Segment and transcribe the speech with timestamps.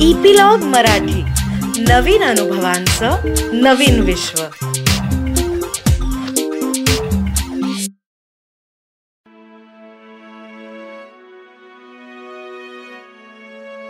[0.00, 1.22] Epilogue Marathi.
[1.82, 3.16] नवीन अनुभवांचं
[3.52, 4.42] नवीन विश्व.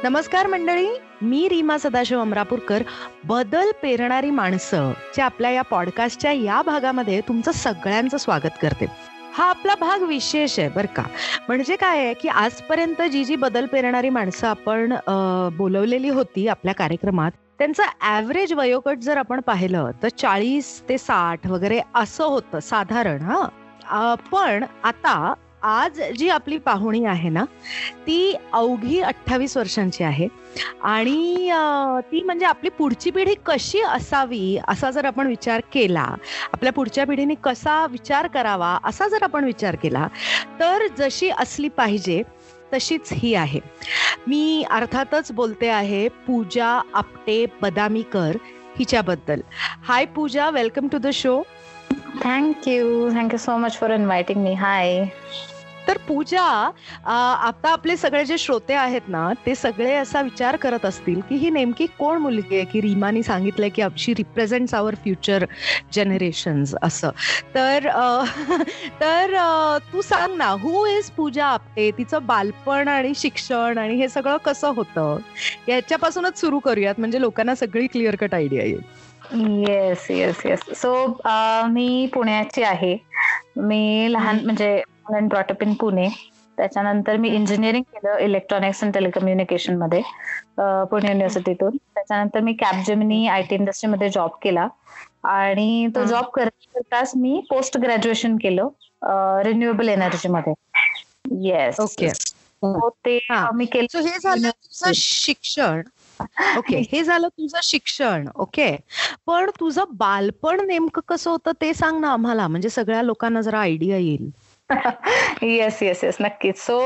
[0.05, 0.87] नमस्कार मंडळी
[1.23, 2.83] मी रीमा सदाशिव अमरापूरकर.
[3.25, 9.16] बदल पेरणारी माणसं च्या आपल्या या पॉडकास्टच्या या भागामध्ये तुमचं सगळ्यांचं स्वागत करते.
[9.37, 11.03] हा आपला भाग विशेष आहे बरं का.
[11.49, 14.95] म्हणजे काय आहे की आजपर्यंत जी जी बदल पेरणारी माणसं आपण
[15.57, 21.81] बोलवलेली होती आपल्या कार्यक्रमात त्यांचं ॲव्हरेज वयोगट जर आपण पाहिलं तर चाळीस ते साठ वगैरे
[21.95, 24.15] असं होतं साधारण हा.
[24.33, 25.35] पण आता
[25.67, 27.45] आज जी आपली पाहुणी आहे ना
[28.07, 30.29] ती अवघी अठ्ठावीस वर्षांची आहे.
[30.83, 31.51] आणि
[32.11, 36.05] ती म्हणजे आपली पुढची पिढी कशी असावी असा जर आपण विचार केला
[36.53, 40.07] आपल्या पुढच्या पिढीने कसा विचार करावा असा जर आपण विचार केला
[40.61, 42.23] तर जशी असली पाहिजे
[42.73, 43.61] तशीच ही आहे.
[44.27, 48.37] मी अर्थातच बोलते आहे Pooja Apte Badamikar
[48.79, 49.41] हिच्याबद्दल.
[49.85, 51.43] Hi Pooja welcome to the show.
[52.25, 55.05] Thank you thank you so much for inviting me hi
[55.89, 56.43] तर पूजा
[57.05, 61.51] आता आपले सगळे जे श्रोते आहेत ना ते सगळे असा विचार करत असतील की ही
[61.51, 62.65] नेमकी कोण मुलगी आहे?
[62.65, 65.45] की रीमानी सांगितलंय की she represents our future
[65.93, 67.11] generation असं.
[67.55, 67.89] तर
[69.01, 69.37] तर
[69.93, 71.91] तू सांग ना हु इज पूजा आपटे?
[71.91, 75.19] तिचं बालपण आणि शिक्षण आणि हे सगळं कसं होतं?
[75.69, 78.81] याच्यापासूनच सुरू करूयात म्हणजे लोकांना सगळी क्लिअर कट आयडिया येईल
[79.69, 81.21] येस येस येस सो
[81.71, 82.97] मी पुण्याची आहे.
[83.57, 84.39] मी लहान
[85.07, 85.13] हम्म.
[85.13, 86.09] म्हणजे ब्रॉटअप इन पुणे
[86.59, 90.01] त्याच्यानंतर मी इंजिनिअरिंग केलं इलेक्ट्रॉनिक्स अँड टेलिकम्युनिकेशनमध्ये
[90.91, 94.69] पुणे युनिव्हर्सिटीतून त्याच्यानंतर मी कॅपजेमिनी आय टी इंडस्ट्रीमध्ये जॉब केला.
[95.25, 96.05] आणि तो.
[96.07, 98.69] जॉब करता करताच मी पोस्ट ग्रॅज्युएशन केलं
[99.45, 100.53] रिन्युएबल एनर्जीमध्ये
[101.43, 102.09] येस Okay.
[102.97, 103.19] ते
[103.55, 103.99] मी केलं.
[104.01, 105.83] हे झालं तुझं शिक्षण.
[106.59, 108.27] ओके हे झालं तुझं शिक्षण.
[108.37, 108.71] ओके
[109.27, 112.47] पण तुझं बालपण नेमकं कसं होतं ते सांग ना आम्हाला.
[112.49, 114.31] म्हणजे सगळ्या लोकांना जरा आयडिया येईल.
[115.43, 116.59] येस येस येस नक्कीच.
[116.61, 116.79] सो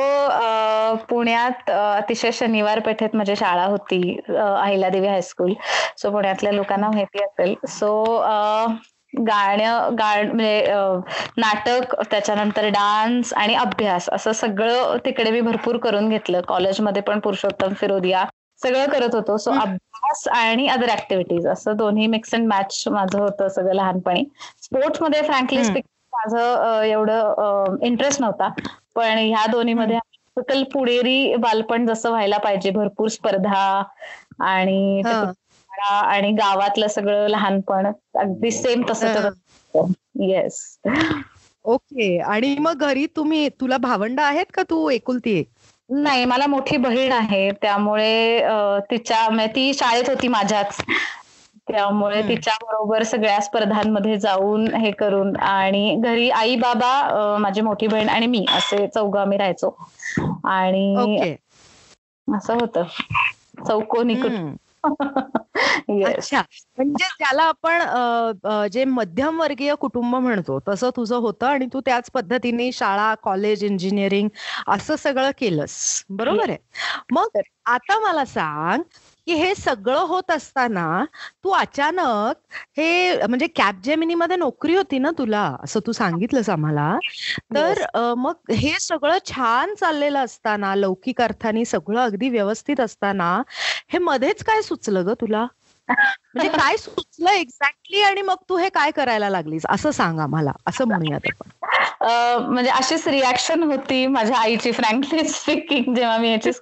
[1.08, 5.52] पुण्यात अतिशय शनिवार पेठेत माझी शाळा होती अ, अहिल्यादेवी हायस्कूल
[5.98, 7.54] सो पुण्यातल्या लोकांना माहिती असेल.
[7.69, 7.92] सो
[9.20, 10.72] गाणं गाण म्हणजे
[11.36, 16.40] नाटक त्याच्यानंतर डान्स आणि अभ्यास असं सगळं तिकडे मी भरपूर करून घेतलं.
[16.48, 18.24] कॉलेजमध्ये पण पुरुषोत्तम फिरोदिया
[18.60, 19.36] सगळं करत होतो.
[19.38, 19.50] सो.
[19.52, 24.24] अभ्यास आणि अदर ऍक्टिव्हिटीज असं दोन्ही मिक्स अँड मॅच माझं होतं सगळं लहानपणी.
[24.62, 25.70] स्पोर्ट्समध्ये फ्रँकली हम्म.
[25.70, 25.84] स्पीक
[26.22, 28.48] माझं एवढं इंटरेस्ट नव्हता.
[28.97, 29.98] पण ह्या दोन्हीमध्ये
[30.36, 33.62] सकल पुणेरी बालपण जसं व्हायला पाहिजे भरपूर स्पर्धा
[34.44, 35.03] आणि
[35.81, 39.28] आणि गावातलं सगळं लहानपण अगदी सेम तसं
[40.22, 40.60] येस
[41.64, 42.19] ओके.
[42.25, 45.48] आणि मग घरी तुम्ही तुला भावंड आहेत का तू एकुलती एक?
[45.94, 47.50] नाही मला मोठी बहीण आहे.
[47.62, 48.41] त्यामुळे
[48.91, 50.81] तिच्या म्हणजे ती शाळेत होती माझ्याच.
[51.72, 52.22] त्यामुळे.
[52.28, 58.26] तिच्या बरोबर सगळ्या स्पर्धांमध्ये जाऊन हे करून आणि घरी आई बाबा माझी मोठी बहीण आणि
[58.26, 59.76] मी असे चौघं आम्ही राहायचो.
[60.44, 61.34] आणि
[62.28, 62.82] असं होतं.
[63.66, 64.14] चौकोनी
[66.06, 66.41] अच्छा.
[66.78, 73.14] म्हणजे ज्याला आपण जे मध्यमवर्गीय कुटुंब म्हणतो तसं तुझं होतं आणि तू त्याच पद्धतीने शाळा
[73.14, 74.28] कॉलेज इंजिनिअरिंग
[74.69, 76.04] असं सगळं केलंस.
[76.10, 76.58] बरोबर आहे?
[77.12, 78.82] मग आता मला सांग
[79.30, 81.04] की हे सगळं होत असताना
[81.44, 86.98] तू अचानक हे म्हणजे कॅबजेमिनी मध्ये नोकरी होती ना तुला असं तू सांगितलंस आम्हाला.
[87.54, 87.84] तर
[88.16, 93.30] मग हे सगळं छान चाललेलं असताना लौकिक अर्थाने सगळं अगदी व्यवस्थित असताना
[93.92, 95.46] हे मध्येच काय सुचलं ग तुला?
[95.88, 99.62] म्हणजे काय सुचलं एक्झॅक्टली आणि मग तू हे काय करायला लागलीस?
[99.69, 101.50] असं सांग आम्हाला असं म्हणूयात आपण.
[102.52, 106.52] म्हणजे अशीच रिॲक्शन होती माझ्या आईची फ्रँकली स्पीकिंग जेव्हा मी याची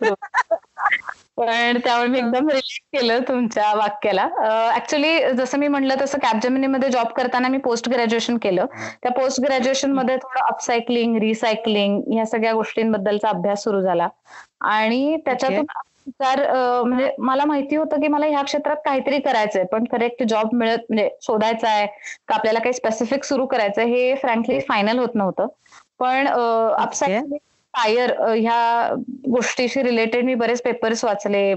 [1.38, 4.28] पण त्यामुळे मी एकदम रिलेट केलं तुमच्या वाक्याला.
[4.76, 8.66] ऍक्च्युली जसं मी म्हटलं तसं कॅबजेमिनीमध्ये जॉब करताना मी पोस्ट ग्रॅज्युएशन केलं.
[9.03, 14.08] त्या पोस्ट ग्रॅज्युएशनमध्ये थोडं अपसायकलिंग रिसायकलिंग ह्या सगळ्या गोष्टींबद्दलचा अभ्यास सुरू झाला.
[14.61, 15.64] आणि त्याच्यातून
[16.06, 20.55] विचार अं, म्हणजे मला माहिती होतं की मला ह्या क्षेत्रात काहीतरी करायचंय पण करेक्ट जॉब
[20.55, 21.87] मिळत म्हणजे शोधायचा आहे
[22.29, 25.46] का आपल्याला काही स्पेसिफिक सुरू करायचंय हे फ्रँकली फायनल होत नव्हतं.
[25.99, 27.38] पण अपसायकलिंग
[27.78, 28.94] टायर ह्या
[29.30, 31.54] गोष्टीशी रिलेटेड मी बरेच पेपर्स वाचले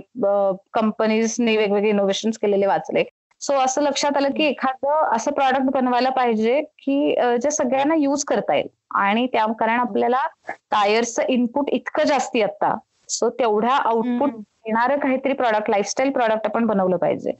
[0.73, 3.03] कंपनीजनी वेगवेगळे इनोव्हेशन केलेले वाचले.
[3.41, 8.56] सो असं लक्षात आलं की एखादं असं प्रॉडक्ट बनवायला पाहिजे की जे सगळ्यांना युज करता
[8.56, 8.68] येईल.
[8.95, 12.75] आणि त्या कारण आपल्याला टायर्सचं इनपुट इतकं जास्ती आता.
[13.09, 14.41] सो तेवढ्या आउटपुट.
[14.65, 17.31] येणारं काहीतरी प्रॉडक्ट लाईफस्टाईल प्रॉडक्ट आपण बनवलं पाहिजे.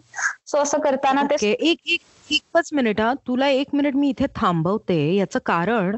[0.45, 1.98] सो असं करताना ते एक
[2.31, 3.13] एकच मिनिट हा.
[3.28, 4.98] तुला एक मिनिट मी इथे थांबवते.
[5.16, 5.98] याचं कारण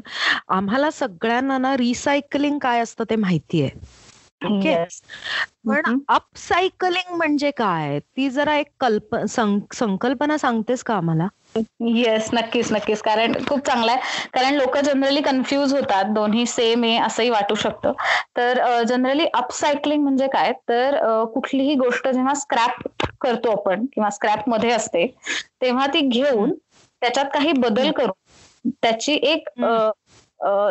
[0.50, 3.70] आम्हाला सगळ्यांना ना रिसायकलिंग काय असतं ते माहिती आहे
[4.40, 4.74] ओके.
[5.66, 5.82] पण.
[6.10, 7.98] अपसायकलिंग म्हणजे काय?
[8.08, 11.28] ती जरा एक कल्प संकल्पना सांगतेस का आम्हाला?
[11.86, 13.00] येस नक्कीच नक्कीच.
[13.02, 14.00] कारण खूप चांगलं आहे.
[14.34, 16.04] कारण लोक जनरली कन्फ्यूज होतात.
[16.14, 17.92] दोन्ही सेम आहे असंही वाटू शकतं.
[18.36, 20.52] तर जनरली अपसायकलिंग म्हणजे काय?
[20.68, 20.98] तर
[21.34, 22.88] कुठलीही गोष्ट जेव्हा स्क्रॅप
[23.20, 25.06] करतो आपण किंवा स्क्रॅपमध्ये असते
[25.62, 26.52] तेव्हा ती घेऊन
[27.02, 29.48] त्याच्यात काही बदल करून त्याची एक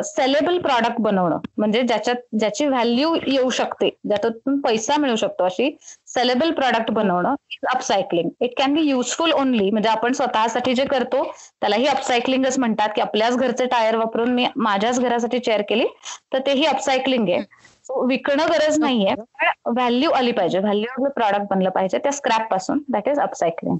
[0.05, 1.37] सेलेबल प्रॉडक्ट बनवणं.
[1.57, 3.89] म्हणजे ज्याच्यात ज्याची व्हॅल्यू येऊ शकते.
[4.07, 5.43] ज्याच्यातून पैसा मिळू शकतो.
[5.43, 5.69] अशी
[6.07, 7.35] सेलेबल प्रॉडक्ट बनवणं
[7.73, 11.23] upcycling it can be useful only म्हणजे आपण स्वतःसाठी जे करतो
[11.61, 15.85] त्यालाही अपसायकलिंगच म्हणतात की आपल्याच घरचे टायर वापरून मी माझ्याच घरासाठी चेअर केली
[16.33, 17.39] तर तेही अपसायकलिंग आहे.
[17.83, 20.59] So, विकणं गरज नाहीये पण व्हॅल्यू आली पाहिजे.
[20.59, 22.79] व्हॅल्यू प्रॉडक्ट बनलं पाहिजे त्या स्क्रॅपपासून.
[22.89, 23.77] दॅट इज अपसायकलिंग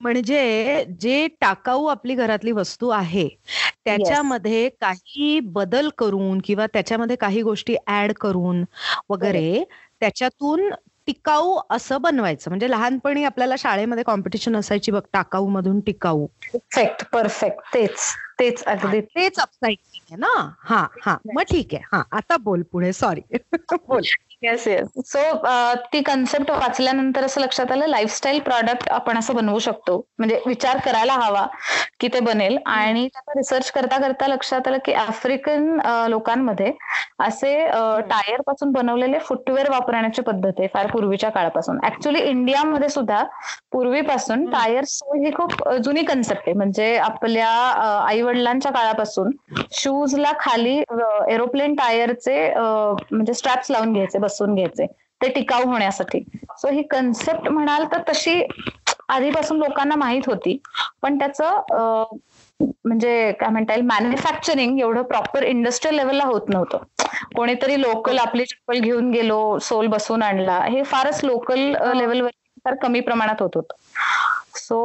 [0.00, 3.28] म्हणजे जे टाकाऊ आपली घरातली वस्तू आहे
[3.84, 8.64] त्याच्यामध्ये काही बदल करून किंवा त्याच्यामध्ये काही गोष्टी ऍड करून
[9.08, 9.64] वगैरे
[10.00, 10.70] त्याच्यातून
[11.06, 12.50] टिकाऊ असं बनवायचं.
[12.50, 16.26] म्हणजे लहानपणी आपल्याला शाळेमध्ये कॉम्पिटिशन असायची बघ टाकाऊ मधून टिकाऊ.
[16.26, 17.98] परफेक्ट परफेक्ट तेच
[18.40, 19.00] तेच अगदी.
[19.00, 20.54] तेच अपसायकलिंग आहे ना?
[20.60, 21.16] हा हा.
[21.34, 21.82] मग ठीक आहे.
[21.92, 22.92] हा आता बोल पुढे.
[22.92, 23.20] सॉरी
[23.72, 24.02] बोल.
[24.42, 25.20] येस येस सो
[25.92, 29.96] ती कन्सेप्ट वाचल्यानंतर असं लक्षात आलं लाईफस्टाईल प्रॉडक्ट आपण असं बनवू शकतो.
[30.18, 31.46] म्हणजे विचार करायला हवा
[32.00, 32.56] की ते बनेल.
[32.66, 35.78] आणि त्याचा रिसर्च करता करता लक्षात आलं की आफ्रिकन
[36.10, 36.72] लोकांमध्ये
[37.20, 37.54] असे
[38.10, 41.78] टायरपासून बनवलेले फुटवेअर वापरण्याची पद्धत आहे फार पूर्वीच्या काळापासून.
[41.86, 43.22] ऍक्च्युली इंडियामध्ये सुद्धा
[43.72, 44.48] पूर्वीपासून.
[44.50, 44.84] टायर
[45.16, 45.52] ही खूप
[45.84, 46.54] जुनी कन्सेप्ट आहे.
[46.56, 47.48] म्हणजे आपल्या
[48.06, 49.30] आई वडिलांच्या काळापासून
[49.72, 50.76] शूजला खाली
[51.30, 54.18] एरोप्लेन टायरचे म्हणजे स्ट्रॅप्स लावून घ्यायचे.
[54.30, 54.86] बसून घ्यायचे.
[55.20, 56.22] ते टिकाऊ होण्यासाठी.
[56.58, 58.42] सो ही कन्सेप्ट म्हणाल तर तशी
[59.08, 60.56] आधीपासून लोकांना माहीत होती.
[61.02, 61.60] पण त्याचं
[62.60, 66.78] म्हणजे काय म्हणता येईल मॅन्युफॅक्चरिंग एवढं प्रॉपर इंडस्ट्रियल लेवलला होत नव्हतं.
[67.36, 70.58] कोणीतरी लोकल आपली चप्पल घेऊन गेलो सोल बसून आणला.
[70.64, 71.58] हे फारच लोकल
[71.94, 72.30] लेवलवर
[72.64, 73.74] फार कमी प्रमाणात होत होतं.
[74.56, 74.78] सो.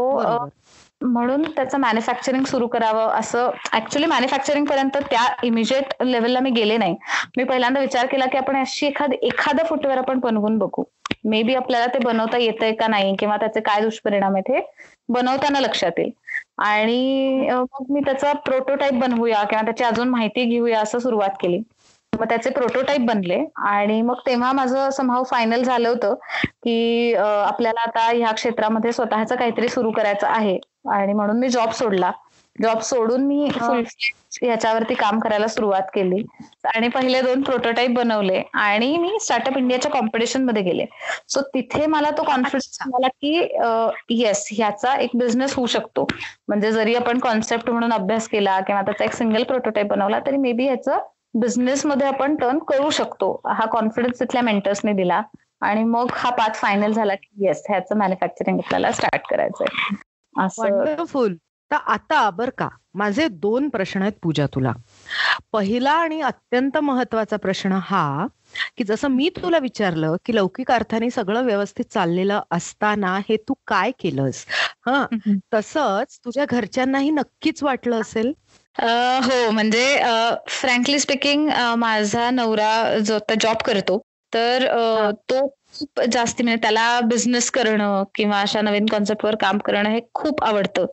[1.01, 6.95] म्हणून त्याचं मॅन्युफॅक्चरिंग सुरू करावं असं ऍक्च्युली मॅन्युफॅक्चरिंग पर्यंत त्या इमिजिएट लेवलला मी गेले नाही.
[7.37, 10.83] मी पहिल्यांदा विचार केला की आपण अशी एखाद एखादं फुटवेअर आपण बनवून बघू.
[11.25, 14.61] मे बी आपल्याला ते बनवता येतंय का नाही किंवा त्याचे काय दुष्परिणाम आहेत हे
[15.09, 16.11] बनवताना लक्षात येईल.
[16.59, 21.61] आणि मग मी त्याचा प्रोटोटाईप बनवूया किंवा त्याची अजून माहिती घेऊया असं सुरुवात केली.
[22.13, 23.37] मग त्याचे प्रोटोटाईप बनले
[23.67, 26.13] आणि मग तेव्हा माझं समाव फायनल झालं होतं
[26.63, 30.57] की आपल्याला आता ह्या क्षेत्रामध्ये स्वतःच काहीतरी सुरू करायचं आहे.
[30.85, 32.11] आणि म्हणून मी जॉब सोडला.
[32.55, 33.83] जॉब सोडून मी फुल
[34.41, 36.21] ह्याच्यावरती काम करायला सुरुवात केली.
[36.67, 40.85] आणि पहिले दोन प्रोटोटाईप बनवले आणि मी स्टार्टअप इंडियाच्या कॉम्पिटिशनमध्ये गेले.
[41.27, 43.33] सो तिथे मला तो कॉन्फिडन्स आला की
[44.11, 46.07] येस ह्याचा एक बिझनेस होऊ शकतो.
[46.47, 50.51] म्हणजे जरी आपण कॉन्सेप्ट म्हणून अभ्यास केला किंवा त्याचा एक सिंगल प्रोटोटाईप बनवला तरी मे
[50.51, 50.99] बी ह्याचं
[51.33, 53.31] बिझनेस मध्ये आपण टर्न करू शकतो.
[53.47, 55.21] हा कॉन्फिडन्स तिथल्या मेंटर्सने दिला.
[55.61, 59.95] आणि मग हा पाथ फायनल झाला की येस ह्याचं मॅन्युफॅक्चरिंग आपल्याला स्टार्ट करायचंय.
[60.35, 61.35] वंडरफुल
[61.71, 64.71] तर आता बर का माझे दोन प्रश्न आहेत पूजा तुला.
[65.53, 68.27] पहिला आणि अत्यंत महत्त्वाचा प्रश्न हा
[68.77, 73.91] की जसं मी तुला विचारलं की लौकिक अर्थाने सगळं व्यवस्थित चाललेलं असताना हे तू काय
[73.99, 74.45] केलंस?
[74.87, 75.05] हा?
[75.53, 78.31] तसंच तुझ्या घरच्यांनाही नक्कीच वाटलं असेल?
[78.75, 79.85] हो म्हणजे
[80.51, 83.97] फ्रँकली स्पीकिंग माझा नवरा जो आता जॉब करतो
[84.33, 84.65] तर.
[85.29, 90.43] तो खूप जास्ती म्हणजे त्याला बिझनेस करणं किंवा अशा नवीन कॉन्सेप्टवर काम करणं हे खूप
[90.43, 90.85] आवडतं.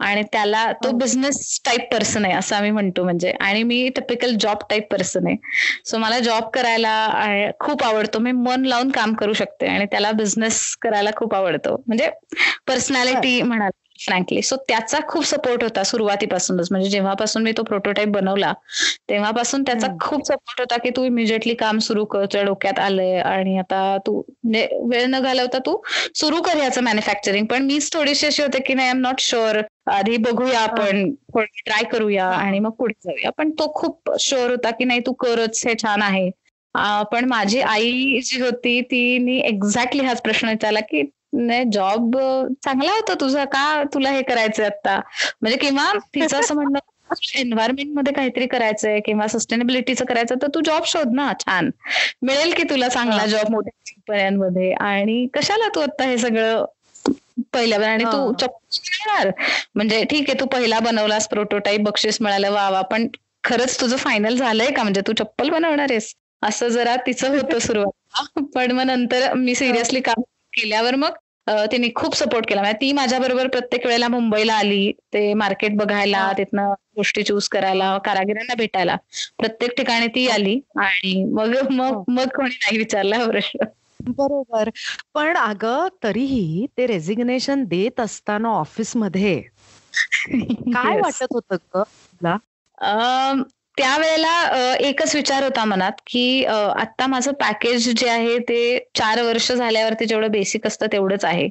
[0.00, 0.90] आणि त्याला तो.
[0.98, 3.32] बिझनेस टाईप पर्सन आहे असं आम्ही म्हणतो म्हणजे.
[3.40, 5.36] आणि मी टिपिकल जॉब टाईप पर्सन आहे.
[5.84, 8.18] सो मला जॉब करायला खूप आवडतो.
[8.18, 11.76] मी मन लावून काम करू शकते आणि त्याला बिझनेस करायला खूप आवडतो.
[11.86, 12.10] म्हणजे
[12.66, 16.68] पर्सनॅलिटी म्हणाल फ्रँकली सो त्याचा खूप सपोर्ट होता सुरुवातीपासूनच.
[16.70, 18.52] म्हणजे जेव्हापासून मी तो प्रोटोटाईप बनवला
[19.08, 19.86] तेव्हापासून त्याचा.
[20.00, 24.20] खूप सपोर्ट होता की तू इमिजिएटली काम सुरू कर तुझ्या डोक्यात आलंय आणि आता तू
[24.44, 25.76] वेळ न घालवता तू
[26.14, 29.60] सुरू कर याचं मॅन्युफॅक्चरिंग पण मीच थोडीशी अशी होते की नाही आय एम नॉट शुअर
[29.88, 33.30] आधी बघूया आपण ट्राय करूया आणि मग पुढे जाऊया.
[33.30, 36.30] पण तो खूप शुअर होता की नाही तू करच हे छान आहे.
[37.12, 41.02] पण माझी आई जी होती तिने एक्झॅक्टली हाच प्रश्न विचारला की
[41.32, 42.16] नाही जॉब
[42.64, 43.44] चांगला होता तुझा.
[43.46, 44.96] का तुला हे करायचंय आता
[45.42, 46.78] म्हणजे किंवा तिचं असं म्हणणं
[47.34, 51.70] एन्व्हायरमेंटमध्ये काहीतरी करायचंय किंवा सस्टेनेबिलिटीचं करायचं तर तू जॉब शोध ना छान.
[52.22, 53.26] मिळेल की तुला चांगला.
[53.26, 56.64] जॉब मोठ्या कंपन्यांमध्ये आणि कशाला तू आता हे सगळं
[57.54, 58.32] पहिल्या आणि तू.
[58.34, 59.30] चप्पल
[59.74, 63.06] म्हणजे ठीक आहे तू पहिला बनवलास प्रोटोटाईप बक्षीस मिळालं वा वा पण
[63.44, 64.82] खरंच तुझं फायनल झालंय का?
[64.82, 66.14] म्हणजे तू चप्पल बनवणार आहेस?
[66.42, 68.40] असं जरा तिचं होतं सुरुवात.
[68.54, 70.22] पण मग नंतर मी सिरियसली काम
[70.60, 71.10] केल्यावर मग
[71.72, 72.60] तिने खूप सपोर्ट केला.
[72.60, 74.92] म्हणजे ती माझ्या बरोबर प्रत्येक वेळेला मुंबईला आली.
[74.92, 78.96] ते मार्केट बघायला तिथनं गोष्टी चूज करायला कारागिरांना भेटायला.
[79.38, 83.64] प्रत्येक ठिकाणी ती आली आणि मग मग मग कोणी नाही विचारला प्रश्न.
[84.00, 84.68] बरोबर.
[85.14, 89.42] पण अगं तरीही ते रेझिग्नेशन देत असताना ऑफिसमध्ये
[90.72, 92.36] काय वाटत होतं तुला?
[93.78, 100.04] त्यावेळेला एकच विचार होता मनात की आता माझं पॅकेज जे आहे ते चार वर्ष झाल्यावरती
[100.04, 101.48] जेवढं बेसिक असतं तेवढंच आहे.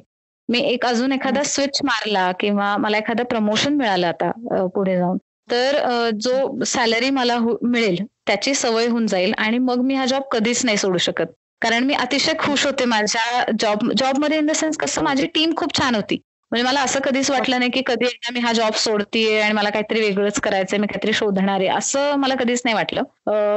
[0.48, 4.30] मी एक अजून एखादा स्विच मारला किंवा मला एखादं प्रमोशन मिळालं आता
[4.74, 5.16] पुढे जाऊन
[5.50, 5.78] तर
[6.20, 10.76] जो सॅलरी मला मिळेल त्याची सवय होऊन जाईल आणि मग मी हा जॉब कधीच नाही
[10.76, 11.26] सोडू शकत.
[11.62, 15.76] कारण मी अतिशय खुश होते माझ्या जॉब जॉबमध्ये इन द सेन्स कसं माझी टीम खूप
[15.78, 16.20] छान होती.
[16.52, 19.70] म्हणजे मला असं कधीच वाटलं नाही की कधी एकदा मी हा जॉब सोडतीये आणि मला
[19.70, 23.02] काहीतरी वेगळंच करायचंय मी काहीतरी शोधणार आहे असं मला कधीच नाही वाटलं.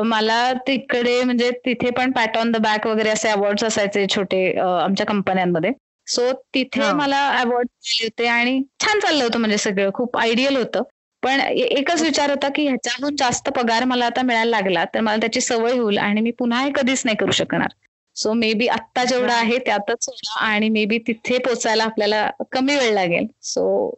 [0.05, 5.05] मला तिकडे म्हणजे तिथे पण पॅट ऑन द बॅक वगैरे असे अवॉर्ड असायचे छोटे आमच्या
[5.05, 5.71] कंपन्यांमध्ये.
[6.07, 10.83] सो तिथे मला अवॉर्ड मिळाले होते आणि छान चाललं होतं म्हणजे सगळं खूप आयडियल होतं.
[11.23, 15.41] पण एकच विचार होता की ह्याच्याहून जास्त पगार मला आता मिळायला लागला तर मला त्याची
[15.41, 17.67] सवय होईल आणि मी पुन्हा हे कधीच नाही करू शकणार.
[18.15, 22.75] सो मे बी आत्ता जेवढं आहे त्यातच सोडा आणि मे बी तिथे पोचायला आपल्याला कमी
[22.75, 23.27] वेळ लागेल.
[23.43, 23.93] सो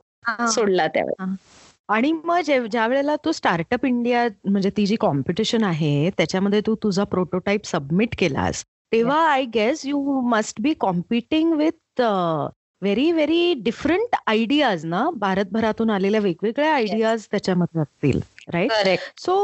[0.54, 1.34] सोडला त्यावेळेला
[1.90, 2.40] आणि मग
[2.72, 8.16] ज्या वेळेला तू स्टार्टअप इंडिया म्हणजे ती जी कॉम्पिटिशन आहे त्याच्यामध्ये तू तुझा प्रोटोटाईप सबमिट
[8.20, 15.10] केलास तेव्हा I guess you must be competing with very very different ideas ना?
[15.16, 18.20] भारतभरातून आलेल्या वेगवेगळ्या आयडियाज त्याच्यामध्ये असतील
[18.54, 19.36] राईट सो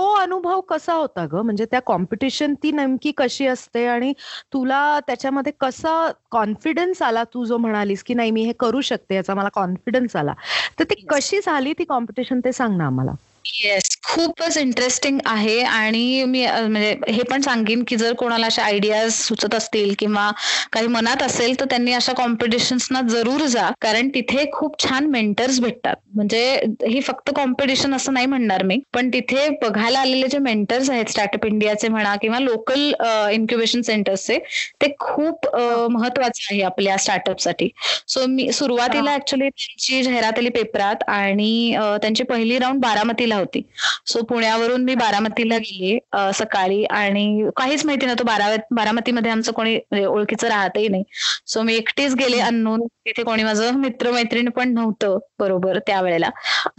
[0.00, 1.40] तो अनुभव कसा होता ग?
[1.44, 3.84] म्हणजे त्या कॉम्पिटिशन ती नेमकी कशी असते?
[3.86, 4.12] आणि
[4.52, 5.92] तुला त्याच्यामध्ये कसा
[6.30, 7.24] कॉन्फिडन्स आला?
[7.24, 10.34] तू जो म्हणालीस की नाही मी हे करू शकते याचा मला कॉन्फिडन्स आला.
[10.78, 13.12] तर ती कशी झाली ती कॉम्पिटिशन ते सांग ना आम्हाला.
[13.44, 19.12] येस खूपच इंटरेस्टिंग आहे आणि मी म्हणजे हे पण सांगेन की जर कोणाला अशा आयडियाज
[19.14, 20.30] सुचत असतील किंवा
[20.72, 23.68] काही मनात असेल तर त्यांनी अशा कॉम्पिटिशन्सना जरूर जा.
[23.80, 25.96] कारण तिथे खूप छान मेंटर्स भेटतात.
[26.14, 26.42] म्हणजे
[26.86, 31.46] ही फक्त कॉम्पिटिशन असं नाही म्हणणार मी पण तिथे बघायला आलेले जे मेंटर्स आहेत स्टार्टअप
[31.46, 32.90] इंडियाचे म्हणा किंवा लोकल
[33.32, 34.38] इन्क्युबेशन सेंटर्सचे
[34.82, 35.46] ते खूप
[35.90, 37.68] महत्त्वाचे आहे आपल्या स्टार्टअपसाठी
[38.08, 43.62] सो मी सुरुवातीला ऍक्च्युली त्यांची जाहिरात आली पेपरात आणि त्यांची पहिली राऊंड बारामतीला होती.
[44.06, 45.98] सो पुण्यावरून मी बारामतीला गेले
[46.34, 48.24] सकाळी आणि काहीच माहिती नव्हतं.
[48.26, 51.02] बारा बारामतीमध्ये आमचं कोणी म्हणजे ओळखीचं राहतही नाही.
[51.46, 52.86] सो मी एकटीच गेले अननोन.
[53.06, 56.30] तिथे कोणी माझं मित्रमैत्रीण पण नव्हतं बरोबर त्यावेळेला.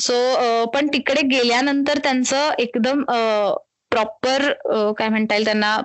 [0.01, 3.03] सो पण तिकडे गेल्यानंतर त्यांचं एकदम
[3.91, 4.51] प्रॉपर
[4.97, 5.75] काय म्हणता येईल त्यांना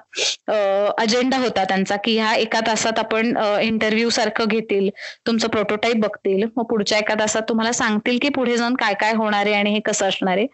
[0.98, 4.88] अजेंडा होता त्यांचा की ह्या एका तासात आपण इंटरव्ह्यू सारखं घेतील
[5.26, 6.44] तुमचं प्रोटोटाईप बघतील.
[6.56, 9.80] मग पुढच्या एका तासात तुम्हाला सांगतील की पुढे जाऊन काय काय होणार आहे आणि हे
[9.86, 10.46] कसं असणार आहे.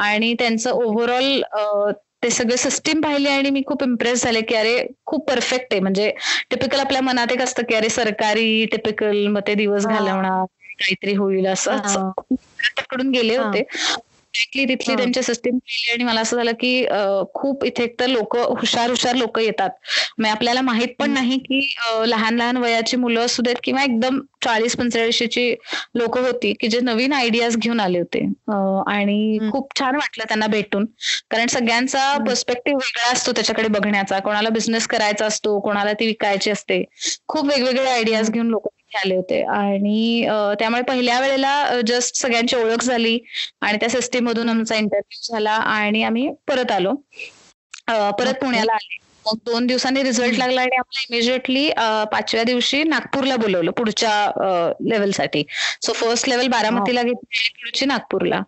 [0.00, 1.40] आणि त्यांचं ओव्हरऑल
[2.22, 5.80] ते सगळे सिस्टीम पाहिले आणि मी खूप इम्प्रेस झाले की अरे खूप परफेक्ट आहे.
[5.80, 6.10] म्हणजे
[6.50, 10.44] टिपिकल आपल्या मनात एक असतं की अरे सरकारी टिपिकल मग ते दिवस घालवणार
[10.78, 12.10] काहीतरी होईल असं.
[12.90, 13.62] कडून गेले होते.
[14.44, 16.84] तिथली त्यांची सिस्टीम केली आणि मला असं झालं की
[17.34, 19.70] खूप इथे तर लोक हुशार हुशार लोक येतात.
[20.18, 21.60] म्हणजे आपल्याला माहीत पण नाही की
[22.06, 25.54] लहान लहान वयाची मुलं असू देत किंवा एकदम चाळीस पंचेचाळीसची
[25.94, 28.18] लोक होती की जे नवीन आयडियाज घेऊन आले होते.
[28.88, 30.84] आणि खूप छान वाटलं त्यांना भेटून.
[31.30, 34.18] कारण सगळ्यांचा पर्स्पेक्टिव्ह वेगळा असतो त्याच्याकडे बघण्याचा.
[34.20, 36.82] कोणाला बिझनेस करायचा असतो कोणाला ती विकायची असते.
[37.28, 39.42] खूप वेगवेगळे आयडियाज घेऊन लोक आले होते.
[39.44, 40.26] आणि
[40.58, 43.18] त्यामुळे पहिल्या वेळेला जस्ट सगळ्यांची ओळख झाली
[43.62, 46.94] आणि त्या सिस्टीम मधून आमचा इंटरव्ह्यू झाला आणि आम्ही परत आलो.
[48.14, 48.96] परत पुण्याला आले.
[49.26, 51.68] मग दोन दिवसांनी रिझल्ट लागला आणि आम्हाला इमिजिएटली
[52.12, 54.12] पाचव्या दिवशी नागपूरला बोलवलं पुढच्या
[54.84, 55.44] लेवलसाठी
[55.82, 58.40] सो फर्स्ट लेवल बारामतीला घेतली पुढची नागपूरला.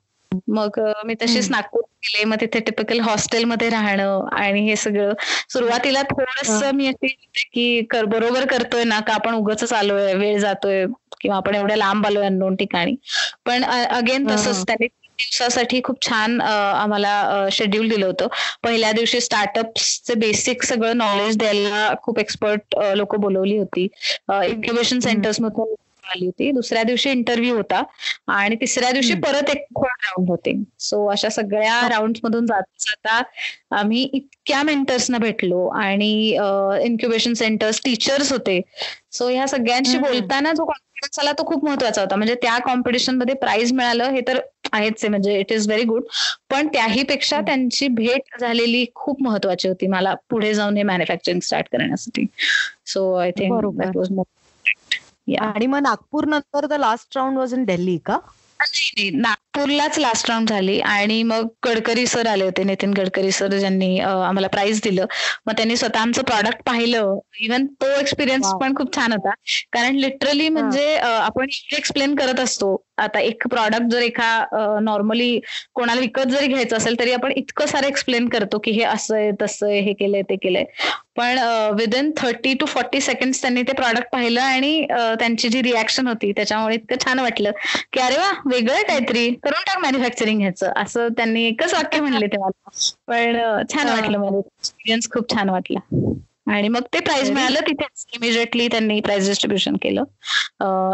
[0.51, 2.25] मग मी तशीच नागपूर गेले.
[2.25, 5.13] मग तिथे टिपिकल हॉस्टेलमध्ये राहणं आणि हे सगळं.
[5.49, 7.09] सुरुवातीला थोडस मी अशी
[7.53, 10.85] की बरोबर करतोय ना का आपण उगच आलोय वेळ जातोय
[11.21, 12.95] किंवा आपण एवढ्या लांब आलोय अननोन ठिकाणी.
[13.47, 18.27] पण अगेन तसंच त्याने दिवसासाठी खूप छान आम्हाला शेड्यूल दिलं होतं.
[18.63, 23.87] पहिल्या दिवशी स्टार्टअप्सचे बेसिक सगळं नॉलेज द्यायला खूप एक्सपर्ट लोक बोलवली होती.
[24.45, 25.75] इन्क्युबेशन सेंटर्स मधून
[26.11, 26.51] आली होती.
[26.53, 27.83] दुसऱ्या दिवशी इंटरव्ह्यू होता
[28.29, 30.55] आणि तिसऱ्या दिवशी परत एक राऊंड होते.
[30.81, 33.23] सो अशा सगळ्या राऊंड मधून जाता जाता
[33.79, 36.13] आम्ही इतक्या मेंटर्सना भेटलो आणि
[36.83, 38.61] इन्क्युबेशन सेंटर्स टीचर्स होते.
[39.13, 42.17] सो ह्या सगळ्यांशी बोलताना जो कॉन्फिडन्स आला तो खूप महत्त्वाचा होता.
[42.17, 44.39] म्हणजे त्या कॉम्पिटिशनमध्ये प्राइज मिळालं हे तर
[44.73, 45.09] आहेच आहे.
[45.09, 46.03] म्हणजे इट इज व्हेरी गुड
[46.51, 51.67] पण त्याही पेक्षा त्यांची भेट झालेली खूप महत्वाची होती मला पुढे जाऊन हे मॅन्युफॅक्चरिंग स्टार्ट
[51.73, 52.27] करण्यासाठी.
[52.87, 54.21] सो आय थिंक
[55.37, 58.19] आणि मग नागपूर नंतर the last round was in Delhi का?
[58.61, 60.81] नाही नागपूरलाच लास्ट राऊंड झाली.
[60.81, 62.63] आणि मग गडकरी सर आले होते.
[62.65, 65.07] नितीन गडकरी सर ज्यांनी आम्हाला प्राइज दिलं.
[65.47, 67.19] मग त्यांनी स्वतः आमचं प्रॉडक्ट पाहिलं.
[67.41, 69.31] इव्हन तो एक्सपिरियन्स पण खूप छान होता.
[69.73, 72.77] कारण लिटरली म्हणजे आपण एक्सप्लेन करत असतो.
[72.99, 75.39] आता एक प्रॉडक्ट जर एका नॉर्मली
[75.75, 79.31] कोणाला विकत जरी घ्यायचं असेल तरी आपण इतकं सारं एक्सप्लेन करतो की हे असं आहे
[79.43, 80.65] तसं आहे हे केलंय ते केलंय.
[81.17, 81.39] पण
[81.75, 84.87] within thirty two forty second त्यांनी ते प्रॉडक्ट पाहिलं आणि
[85.19, 87.51] त्यांची जी रिॲक्शन होती त्याच्यामुळे इतकं छान वाटलं
[87.93, 90.73] की अरे वा वेगळं काहीतरी करून टाक मॅन्युफॅक्चरिंग ह्याचं.
[90.77, 92.69] असं त्यांनी एकच वाक्य म्हणले ते मला.
[93.07, 93.39] पण
[93.73, 94.39] छान वाटलं मला.
[94.39, 95.81] एक्सपिरियन्स खूप छान वाटला.
[96.49, 100.05] आणि मग ते प्राइज मिळालं तिथेच इमिजिएटली त्यांनी प्राइज डिस्ट्रीब्युशन केलं.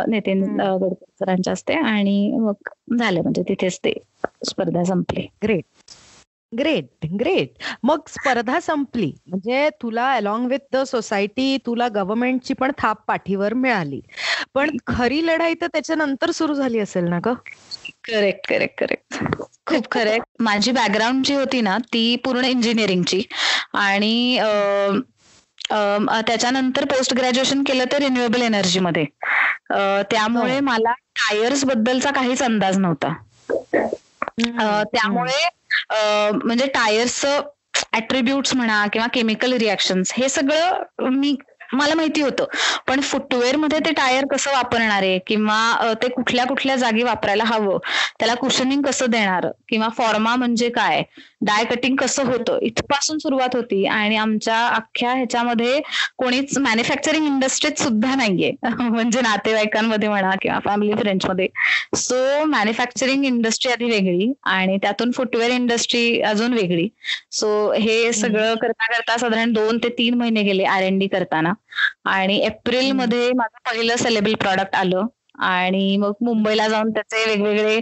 [0.09, 3.93] नितीन गडकरी सरांच्या हस्ते आणि मग झालं म्हणजे तिथेच ते
[4.47, 5.27] स्पर्धा संपली.
[5.45, 5.65] ग्रेट
[6.59, 9.13] ग्रेट ग्रेट मग स्पर्धा संपली.
[9.27, 14.01] म्हणजे तुला अलॉंग विथ द सोसायटी तुला गव्हर्नमेंटची पण थाप पाठीवर मिळाली.
[14.55, 17.33] पण खरी लढाई तर त्याच्यानंतर सुरू झाली असेल ना ग?
[18.05, 19.19] करेक्ट करेक्ट करेक्ट
[19.67, 23.23] खूप करेक्ट माझी बॅकग्राऊंड जी होती ना ती पूर्ण इंजिनिअरिंगची
[23.73, 24.39] आणि
[25.71, 29.05] त्याच्यानंतर पोस्ट ग्रॅज्युएशन केलं तर रिन्युएबल एनर्जीमध्ये
[30.11, 30.65] त्यामुळे हो.
[30.65, 33.13] मला टायर्स बद्दलचा काहीच अंदाज नव्हता.
[34.85, 35.49] त्यामुळे
[36.35, 37.41] म्हणजे टायर्सचं
[37.95, 41.35] ऍट्रिब्यूट्स म्हणा किंवा केमिकल रिॲक्शन्स हे सगळं मी
[41.73, 42.45] मला माहिती होतं.
[42.87, 47.79] पण फुटवेअरमध्ये ते टायर कसं वापरणार आहे किंवा ते कुठल्या कुठल्या जागी वापरायला हवं
[48.19, 51.03] त्याला कुशनिंग कसं देणार किंवा फॉर्मा म्हणजे काय
[51.45, 52.59] डाय कटिंग कसं होतं?
[52.63, 55.81] इथपासून सुरुवात होती आणि आमच्या अख्ख्या ह्याच्यामध्ये
[56.19, 58.53] कोणीच मॅन्युफॅक्चरिंग इंडस्ट्रीत सुद्धा नाहीये.
[58.81, 61.49] म्हणजे नातेवाईकांमध्ये म्हणा किंवा फॅमिली फ्रेंड्समध्ये
[61.97, 66.89] सो मॅन्युफॅक्चरिंग इंडस्ट्री आधी वेगळी आणि त्यातून फुटवेअर इंडस्ट्री अजून वेगळी.
[67.31, 71.53] सो हे सगळं करता करता साधारण दोन ते तीन महिने गेले आर एन डी करताना.
[72.05, 75.07] आणि एप्रिलमध्ये माझं पहिलं सेलेबल प्रॉडक्ट आलं.
[75.39, 77.81] आणि मग मुंबईला जाऊन त्याचे वेगवेगळे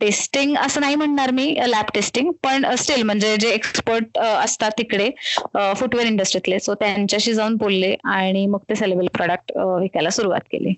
[0.00, 5.10] टेस्टिंग असं नाही म्हणणार मी लॅब टेस्टिंग पण स्टील म्हणजे जे एक्सपर्ट असतात तिकडे
[5.76, 10.74] फुटवेअर इंडस्ट्रीतले सो त्यांच्याशी जाऊन बोलले आणि मग ते सेलेबल प्रॉडक्ट विकायला सुरुवात केली.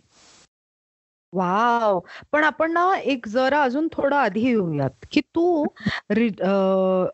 [1.32, 1.98] वाव!
[2.32, 5.64] पण आपण ना एक जरा अजून थोडं आधी येऊयात की तू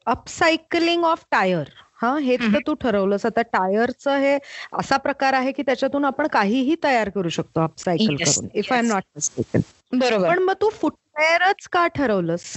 [0.06, 1.68] अपसायकलिंग ऑफ टायर
[2.00, 3.25] हा हेच तर तू ठरवलंस.
[3.26, 4.37] आता टायरचं हे
[4.73, 8.87] असा प्रकार आहे की त्याच्यातून आपण काहीही तयार करू शकतो अपसायकल करून if I am
[8.87, 9.61] not mistaken
[9.93, 10.28] बरोबर.
[10.28, 12.52] पण मग तू फुटवेअरच का ठरवलंस?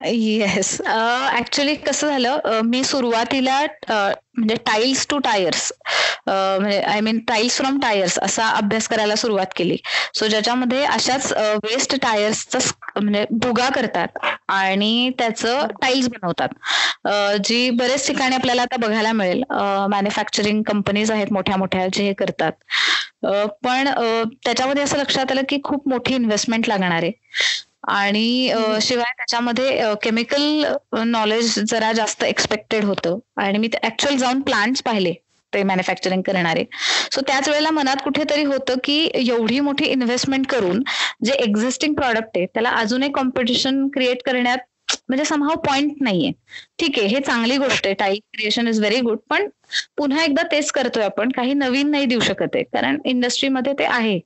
[0.00, 5.72] येस ऍक्च्युली कसं झालं मी सुरुवातीला म्हणजे टाईल्स टू टायर्स
[6.26, 9.76] म्हणजे I mean tiles from tyres असा अभ्यास करायला सुरुवात केली.
[10.14, 11.32] सो ज्याच्यामध्ये अशाच
[11.64, 12.58] वेस्ट टायर्सचा
[12.96, 16.48] म्हणजे भुगा करतात आणि त्याचं टाईल्स बनवतात.
[17.44, 19.42] जी बरेच ठिकाणी आपल्याला आता बघायला मिळेल.
[19.90, 22.52] मॅन्युफॅक्चरिंग कंपनीज आहेत मोठ्या मोठ्या जे हे करतात.
[23.64, 23.88] पण
[24.44, 27.10] त्याच्यामध्ये असं लक्षात आलं की खूप मोठी इन्व्हेस्टमेंट लागणार आहे.
[27.88, 30.64] आणि शिवाय त्याच्यामध्ये केमिकल
[31.06, 33.18] नॉलेज जरा जास्त एक्सपेक्टेड होतं.
[33.36, 35.12] आणि मी ऍक्च्युअल जाऊन प्लांट्स पाहिले
[35.52, 36.64] ते मॅन्युफॅक्चरिंग करणारे.
[37.12, 40.82] सो त्याच वेळेला मनात कुठेतरी होतं की एवढी मोठी इन्व्हेस्टमेंट करून
[41.24, 44.58] जे एक्झिस्टिंग प्रॉडक्ट आहे त्याला अजून एक कॉम्पिटिशन क्रिएट करण्यात
[45.08, 46.32] म्हणजे समहाव पॉइंट नाहीये.
[46.78, 47.94] ठीक आहे हे चांगली गोष्ट आहे.
[47.94, 49.48] Type creation is very good पण
[49.96, 51.30] पुन्हा एकदा तेच करतोय आपण.
[51.36, 52.62] काही नवीन नाही देऊ शकत आहे.
[52.64, 54.18] कारण इंडस्ट्रीमध्ये ते आहे.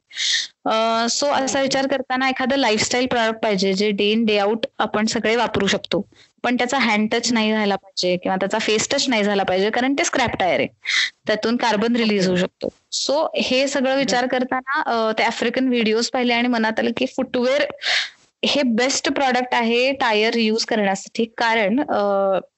[1.10, 5.36] सो असा विचार करताना एखादं लाईफस्टाईल प्रॉडक्ट पाहिजे जे डे इन डे आउट आपण सगळे
[5.36, 6.06] वापरू शकतो.
[6.44, 9.94] पण त्याचा हँड टच नाही झाला पाहिजे किंवा त्याचा फेस टच नाही झाला पाहिजे कारण
[9.98, 10.68] ते स्क्रॅप टायर आहे.
[11.26, 12.68] त्यातून कार्बन रिलीज होऊ शकतो.
[12.92, 17.64] सो हे सगळं विचार करताना ते आफ्रिकन व्हिडिओज पाहिले आणि मनात आलं की फुटवेअर
[18.44, 21.24] हे बेस्ट प्रॉडक्ट आहे टायर यूज करण्यासाठी.
[21.38, 21.80] कारण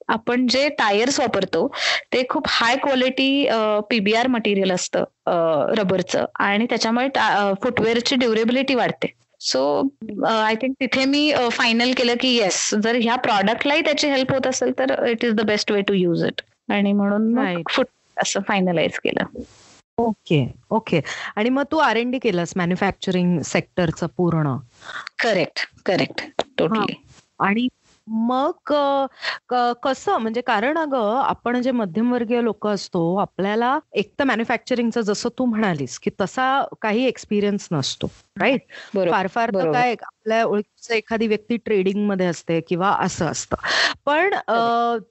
[0.08, 1.66] आपण जे टायर्स वापरतो
[2.12, 3.46] ते खूप हाय क्वालिटी
[3.90, 5.04] पीबीआर मटेरियल असतं
[5.78, 6.24] रबरचं.
[6.40, 7.08] आणि त्याच्यामुळे
[7.62, 9.12] फुटवेअरची ड्युरेबिलिटी वाढते.
[9.40, 9.62] सो
[10.26, 14.72] आय थिंक तिथे मी फायनल केलं की येस जर ह्या प्रॉडक्टलाही त्याची हेल्प होत असेल
[14.78, 16.40] तर it is the best way to use it
[16.72, 19.24] आणि म्हणून फुट असं फायनलाइज केलं.
[19.98, 20.38] Okay
[20.70, 21.00] okay.
[21.37, 24.57] आणि मग तू आर एन डी केलंस मॅन्युफॅक्चरिंग सेक्टरचं पूर्ण.
[25.18, 26.20] करेक्ट करेक्ट
[26.59, 26.94] टोटली
[27.40, 27.66] आणि
[28.06, 28.72] मग
[29.82, 30.16] कसं?
[30.18, 35.98] म्हणजे कारण अगं आपण जे मध्यमवर्गीय लोक असतो आपल्याला एक तर मॅन्युफॅक्चरिंगचं जसं तू म्हणालीस
[35.98, 36.46] की तसा
[36.82, 38.06] काही एक्सपिरियन्स नसतो
[38.40, 38.60] राईट
[39.10, 43.56] फार फार तर काय आपल्या ओळखीचं एखादी व्यक्ती ट्रेडिंगमध्ये असते किंवा असं असतं.
[44.06, 44.34] पण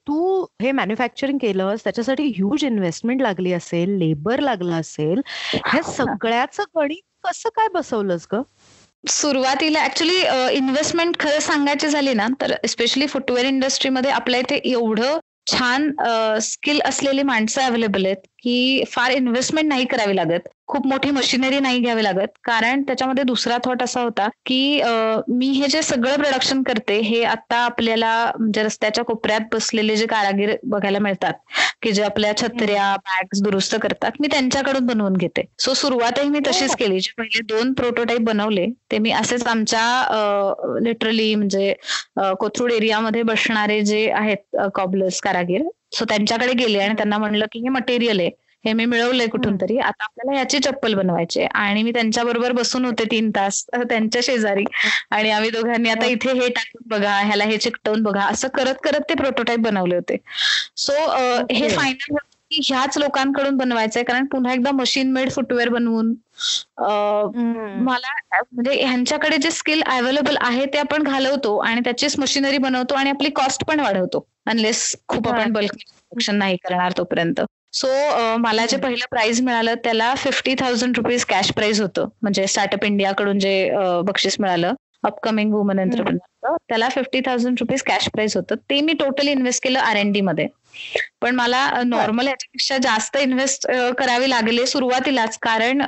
[0.06, 5.20] तू हे मॅन्युफॅक्चरिंग केलंस त्याच्यासाठी ह्यूज इन्व्हेस्टमेंट लागली असेल लेबर लागलं असेल
[5.54, 8.40] ह्या सगळ्याचं गणित कसं काय बसवलंस ग?
[9.10, 10.20] सुरुवातीला ऍक्च्युली
[10.56, 15.18] इन्व्हेस्टमेंट खरं सांगायची झाली ना तर स्पेशली फुटवेअर इंडस्ट्रीमध्ये आपल्या इथे एवढं
[15.50, 15.90] छान
[16.42, 20.48] स्किल असलेली माणसं अवेलेबल आहेत की फार इन्व्हेस्टमेंट नाही करावी लागत.
[20.66, 22.28] खूप मोठी मशिनरी नाही घ्यावी लागत.
[22.44, 24.80] कारण त्याच्यामध्ये दुसरा थॉट असा होता की
[25.28, 30.54] मी हे जे सगळं प्रोडक्शन करते हे आता आपल्याला म्हणजे रस्त्याच्या कोपऱ्यात बसलेले जे कारागीर
[30.64, 31.34] बघायला मिळतात
[31.84, 35.42] की जे आपल्या छत्र्या बॅग्स दुरुस्त करतात मी त्यांच्याकडून बनवून घेते.
[35.58, 36.76] सो सुरुवातही मी तशीच हो.
[36.78, 36.98] केली.
[37.00, 41.72] जे पहिले दोन प्रोटोटाईप बनवले ते मी असेच आमच्या लिटरली म्हणजे
[42.40, 45.62] कोथरूड एरियामध्ये बसणारे जे आहेत कॉबलर्स कारागीर
[45.94, 48.30] सो त्यांच्याकडे गेले आणि त्यांना म्हणलं की हे मटेरियल आहे.
[48.64, 53.04] हे मी मिळवलंय कुठून तरी आता आपल्याला ह्याची चप्पल बनवायची आणि मी त्यांच्याबरोबर बसून होते
[53.10, 53.64] तीन तास.
[53.90, 54.64] त्यांच्या शेजारी.
[55.10, 58.20] आणि आम्ही दोघांनी आता इथे हे टाकून बघा ह्याला हे चिकटवून बघा.
[58.22, 60.16] असं करत करत ते प्रोटोटाईप बनवले होते.
[60.76, 60.92] सो
[61.52, 62.16] हे फायनल
[62.50, 64.02] ह्याच लोकांकडून बनवायचंय.
[64.04, 66.14] कारण पुन्हा एकदा मशीन मेड फुटवेअर बनवून
[67.84, 68.12] मला
[68.52, 73.30] म्हणजे ह्यांच्याकडे जे स्किल अवेलेबल आहे ते आपण घालवतो आणि त्याचीच मशिनरी बनवतो आणि आपली
[73.36, 74.26] कॉस्ट पण वाढवतो.
[74.46, 77.40] अनलेस खूप आपण बल्क नाही करणार तोपर्यंत.
[77.74, 77.88] सो
[78.38, 82.08] मला जे पहिलं प्राइज मिळालं त्याला fifty thousand rupees cash prize होतं.
[82.22, 83.70] म्हणजे स्टार्टअप इंडियाकडून जे
[84.06, 88.54] बक्षीस मिळालं अपकमिंग वुमन एंटरप्रिनर त्याला fifty thousand rupees cash price होतं.
[88.70, 90.46] ते मी टोटल इन्व्हेस्ट केलं आर एन डी मध्ये.
[91.20, 93.66] पण मला नॉर्मल याच्यापेक्षा जास्त इन्व्हेस्ट
[93.98, 95.38] करावी लागले सुरुवातीलाच.
[95.42, 95.82] कारण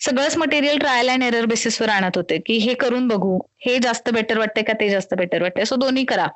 [0.00, 4.38] सगळंच मटेरियल ट्रायल अँड एरर बेसिसवर आणत होते की हे करून बघू हे जास्त बेटर
[4.38, 6.26] वाटते का ते जास्त बेटर वाटते सो दोन्ही करा.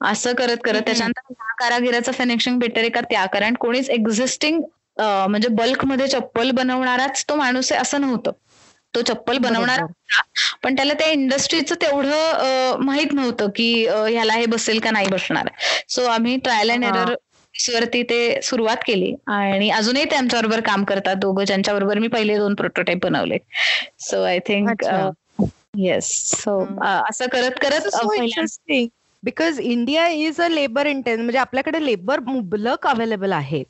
[0.00, 3.00] असं करत करत त्याच्यानंतर ह्या कारागिराचं फिनिशिंग बेटर आहे का?
[3.10, 4.60] त्या कारण कोणीच एक्झिस्टिंग
[4.98, 8.32] म्हणजे बल्कमध्ये चप्पल बनवणाराच तो माणूस आहे असं नव्हतं.
[8.94, 9.84] तो चप्पल बनवणारा
[10.62, 15.48] पण त्याला त्या इंडस्ट्रीचं तेवढं माहीत नव्हतं की ह्याला हे बसेल का नाही बसणार.
[15.88, 17.14] सो आम्ही ट्रायल अँड एरर
[17.54, 19.14] वरती ते सुरुवात केली.
[19.28, 21.44] आणि अजूनही ते आमच्याबरोबर काम करतात दोघं.
[21.44, 23.38] ज्यांच्याबरोबर मी पहिले दोन प्रोटोटाईप बनवले.
[24.00, 24.84] So I think
[25.78, 26.58] yes so
[27.08, 27.88] असं करत करत
[29.22, 33.62] because India is a labour intense म्हणजे आपल्याकडे लेबर मुबलक अवेलेबल आहे.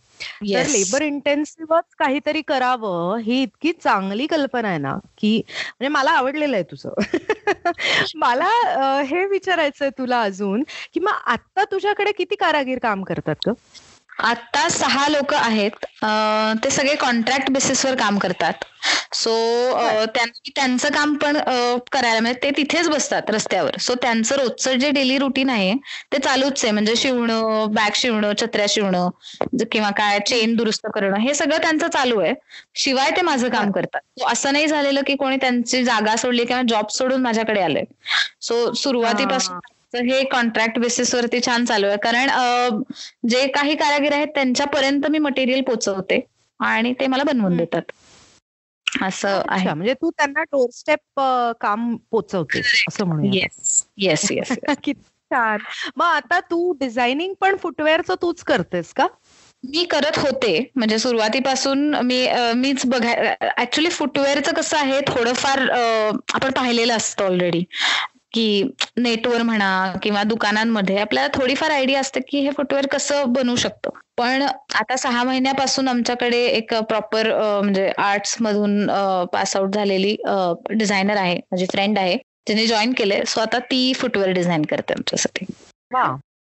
[0.55, 6.57] तर लेबर इंटेन्सिव्हच काहीतरी करावं ही इतकी चांगली कल्पना आहे ना की म्हणजे मला आवडलेलं
[6.57, 6.91] आहे तुझं.
[8.15, 8.51] मला
[9.03, 10.63] हे विचारायचंय तुला अजून
[10.95, 13.53] की मग आता तुझ्याकडे किती कारागीर काम करतात ग?
[14.21, 15.85] आता सहा लोक आहेत.
[16.57, 18.65] ते सगळे कॉन्ट्रॅक्ट बेसिसवर काम करतात.
[19.15, 19.31] सो
[20.15, 21.37] त्यांनी त्यांचं काम पण
[21.93, 23.77] करायला म्हणजे ते तिथेच बसतात रस्त्यावर.
[23.79, 25.73] सो त्यांचं रोजचं जे डेली रुटीन आहे
[26.13, 26.73] ते चालूच आहे.
[26.73, 29.09] म्हणजे शिवणं बॅग शिवणं छत्र्या शिवणं
[29.73, 32.33] किंवा काय चेन दुरुस्त करणं हे सगळं त्यांचं चालू आहे.
[32.77, 34.01] शिवाय ते माझं काम करतात.
[34.27, 37.83] असं नाही झालेलं की कोणी त्यांची जागा सोडली किंवा जॉब सोडून माझ्याकडे आले
[38.43, 39.59] सो सुरुवातीपासून
[40.03, 41.97] हे कॉन्ट्रॅक्ट बेसिसवरती छान चालू आहे.
[42.03, 42.83] कारण
[43.29, 46.21] जे काही कारागीर आहेत त्यांच्यापर्यंत मी मटेरियल पोचवते
[46.61, 47.93] आणि ते मला बनवून देतात.
[48.87, 49.73] असं आहे.
[49.73, 51.21] म्हणजे तू त्यांना डोर स्टेप
[51.61, 54.53] काम पोचवते असं म्हणून येस येस येस
[55.31, 55.59] छान.
[55.97, 59.07] मग आता तू डिझायनिंग पण फुटवेअरचं तूच करतेस का?
[59.65, 60.59] मी करत होते.
[60.75, 67.65] म्हणजे सुरुवातीपासून मी मीच बघाय ऍक्च्युली फुटवेअरचं कसं आहे थोडंफार आपण पाहिलेलं असतं ऑलरेडी
[68.37, 68.63] की
[68.97, 69.71] नेटवर म्हणा
[70.03, 73.91] किंवा दुकानांमध्ये आपल्याला थोडीफार आयडिया असते की हे फुटवेअर कसं बनवू शकतो.
[74.17, 77.29] पण आता सहा महिन्यापासून आमच्याकडे एक प्रॉपर
[77.63, 78.87] म्हणजे आर्ट्स मधून
[79.33, 80.17] पास आउट झालेली
[80.71, 82.17] डिझायनर आहे माझी फ्रेंड आहे.
[82.47, 85.47] ज्याने जॉईन केले सो आता ती फुटवेअर डिझाईन करते आमच्यासाठी.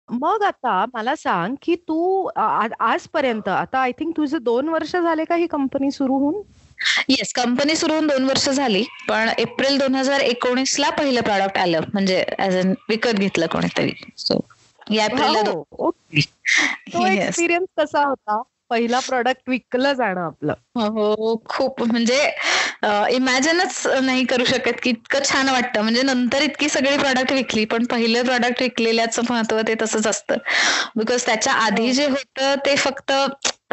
[0.10, 5.36] मग आता मला सांग की तू आजपर्यंत आता आय थिंक तुझे दोन वर्ष झाले का
[5.36, 6.42] ही कंपनी सुरू होऊन?
[7.10, 11.58] येस कंपनी सुरू होऊन दोन वर्ष झाली पण एप्रिल दोन हजार एकोणीस ला पहिलं प्रॉडक्ट
[11.58, 13.92] आलं म्हणजे ऍज अन विकत घेतलं कोणीतरी.
[14.18, 14.40] सो
[14.90, 15.06] या
[17.08, 18.42] एक्सपिरियन्स कसा होता?
[18.70, 20.54] पहिला प्रॉडक्ट विकलं जाणं आपलं.
[20.76, 22.22] हो खूप म्हणजे
[23.12, 25.82] इमॅजिनच नाही करू शकत की इतकं छान वाटतं.
[25.82, 30.38] म्हणजे नंतर इतकी सगळी प्रॉडक्ट विकली पण पहिलं प्रॉडक्ट विकलेल्याचं महत्त्व ते तसंच असतं.
[30.96, 31.92] बिकॉज त्याच्या आधी हो.
[31.92, 33.12] जे होतं ते फक्त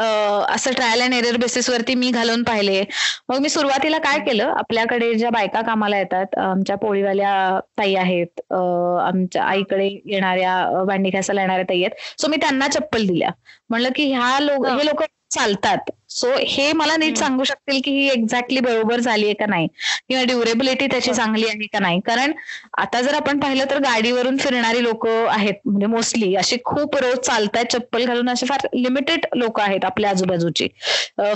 [0.01, 2.83] असं ट्रायल अँड एरर बेसिसवरती मी घालून पाहिले.
[3.29, 4.53] मग मी सुरुवातीला काय केलं?
[4.59, 7.33] आपल्याकडे ज्या बायका कामाला येतात आमच्या पोळीवाल्या
[7.79, 12.21] ताई आहेत आमच्या आईकडे येणाऱ्या भांडी घासायला येणाऱ्या ताई आहेत.
[12.21, 13.31] सो मी त्यांना चप्पल दिल्या.
[13.71, 14.85] म्हणलं की ह्या लोक हे.
[14.87, 15.91] लोक चालतात.
[16.11, 19.67] सो हे मला नीट सांगू शकतील की ही एक्झॅक्टली बरोबर झाली आहे का नाही?
[20.09, 22.01] किंवा ड्युरेबिलिटी त्याची चांगली आहे का नाही?
[22.07, 22.33] कारण
[22.79, 27.65] आता जर आपण पाहिलं तर गाडीवरून फिरणारी लोक आहेत म्हणजे मोस्टली अशी खूप रोज चालतात
[27.73, 30.69] चप्पल घालून असे फार लिमिटेड लोक आहेत आपल्या आजूबाजूची.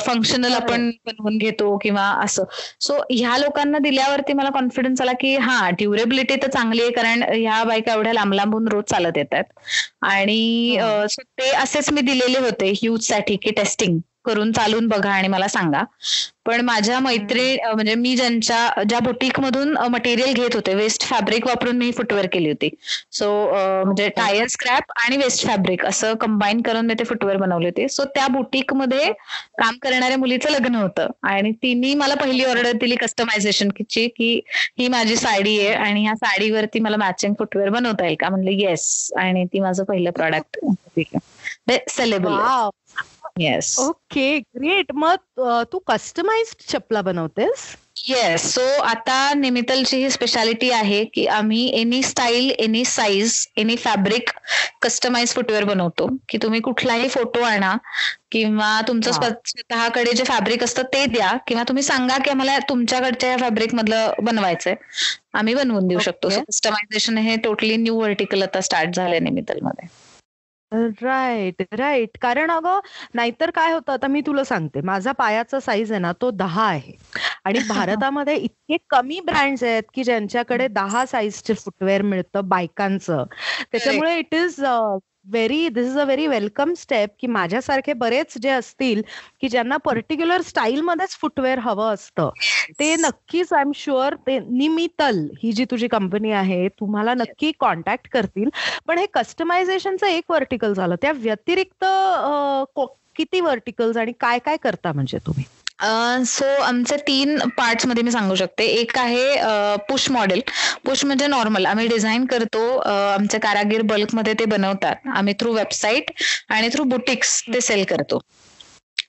[0.00, 2.44] फंक्शनल आपण बनवून घेतो किंवा असं.
[2.80, 7.62] सो ह्या लोकांना दिल्यावरती मला कॉन्फिडन्स आला की हा ड्युरेबिलिटी तर चांगली आहे कारण ह्या
[7.64, 9.44] बायका एवढ्या लांब लांबून रोज चालत येतात.
[10.02, 10.76] आणि
[11.38, 15.82] ते असेच मी दिलेले होते ह्यूजसाठी की टेस्टिंग करून चालून बघा आणि मला सांगा.
[16.46, 21.76] पण माझ्या मैत्री म्हणजे मी ज्यांच्या ज्या बुटीक मधून मटेरियल घेत होते वेस्ट फॅब्रिक वापरून
[21.76, 22.68] मी फुटवेअर केली होती.
[23.12, 23.28] सो
[23.84, 27.88] म्हणजे टायर स्क्रॅप आणि वेस्ट फॅब्रिक असं कंबाईन करून मी ते फुटवेअर बनवले होते.
[27.88, 29.12] सो त्या बुटीकमध्ये
[29.58, 31.06] काम करणाऱ्या मुलीचं लग्न होतं.
[31.24, 34.32] आणि तिने मला पहिली ऑर्डर दिली कस्टमायझेशन ची की
[34.78, 38.28] ही माझी साडी आहे आणि ह्या साडीवरती मला मॅचिंग फुटवेअर बनवता येईल का?
[38.28, 40.58] म्हणलं येस आणि ती माझं पहिलं product
[41.88, 42.32] sellable
[43.37, 45.40] yes okay great मग
[45.73, 47.75] तू कस्टमाइज चपला बनवतेस?
[48.09, 54.31] येस सो आता निमितलची ही स्पेशालिटी आहे की आम्ही any style any size any fabric
[54.83, 56.07] customise footwear बनवतो.
[56.29, 57.77] की तुम्ही कुठलाही फोटो आणा
[58.33, 61.33] किंवा तुमचं स्वतःकडे जे फॅब्रिक असतं ते द्या.
[61.49, 64.75] किंवा तुम्ही सांगा की आम्हाला तुमच्याकडच्या या फॅब्रिक मधलं बनवायचंय.
[65.35, 66.29] आम्ही बनवून देऊ शकतो.
[66.29, 69.59] कस्टमायझेशन हे टोटली न्यू व्हर्टिकल आता स्टार्ट झालंय निमितल
[71.02, 72.80] राईट राईट कारण अगं
[73.14, 73.92] नाहीतर काय होतं?
[73.92, 74.80] आता मी तुला सांगते.
[74.80, 76.92] माझा पायाचा साईज आहे ना तो दहा आहे.
[77.44, 83.24] आणि भारतामध्ये इतके कमी ब्रँड्स आहेत की ज्यांच्याकडे दहा साईजचे फुटवेअर मिळतं बायकांचं.
[83.72, 84.60] त्याच्यामुळे it is
[85.26, 89.02] very this is a very welcome step की माझ्यासारखे बरेच जे असतील
[89.40, 92.30] की ज्यांना पर्टिक्युलर स्टाईलमध्येच फुटवेअर हवं असतं
[92.80, 98.08] ते नक्कीच आय एम शुअर ते निमितल ही जी तुझी कंपनी आहे तुम्हाला नक्की कॉन्टॅक्ट
[98.08, 98.48] करतील.
[98.87, 100.94] पण हे कस्टमायझेशनचं एक वर्टिकल झालं.
[101.02, 101.84] त्या व्यतिरिक्त
[103.16, 105.44] किती वर्टिकल्स आणि काय काय करता म्हणजे तुम्ही?
[106.27, 108.64] सो आमचे तीन पार्ट्समध्ये मी सांगू शकते.
[108.66, 110.40] एक आहे पुश मॉडेल
[110.85, 115.09] पुश म्हणजे नॉर्मल आम्ही डिझाईन करतो आमचे कारागीर बल्कमध्ये ते बनवतात.
[115.16, 116.11] आम्ही थ्रू वेबसाईट
[116.51, 118.20] आणि थ्रू बुटिक्स ते सेल करतो.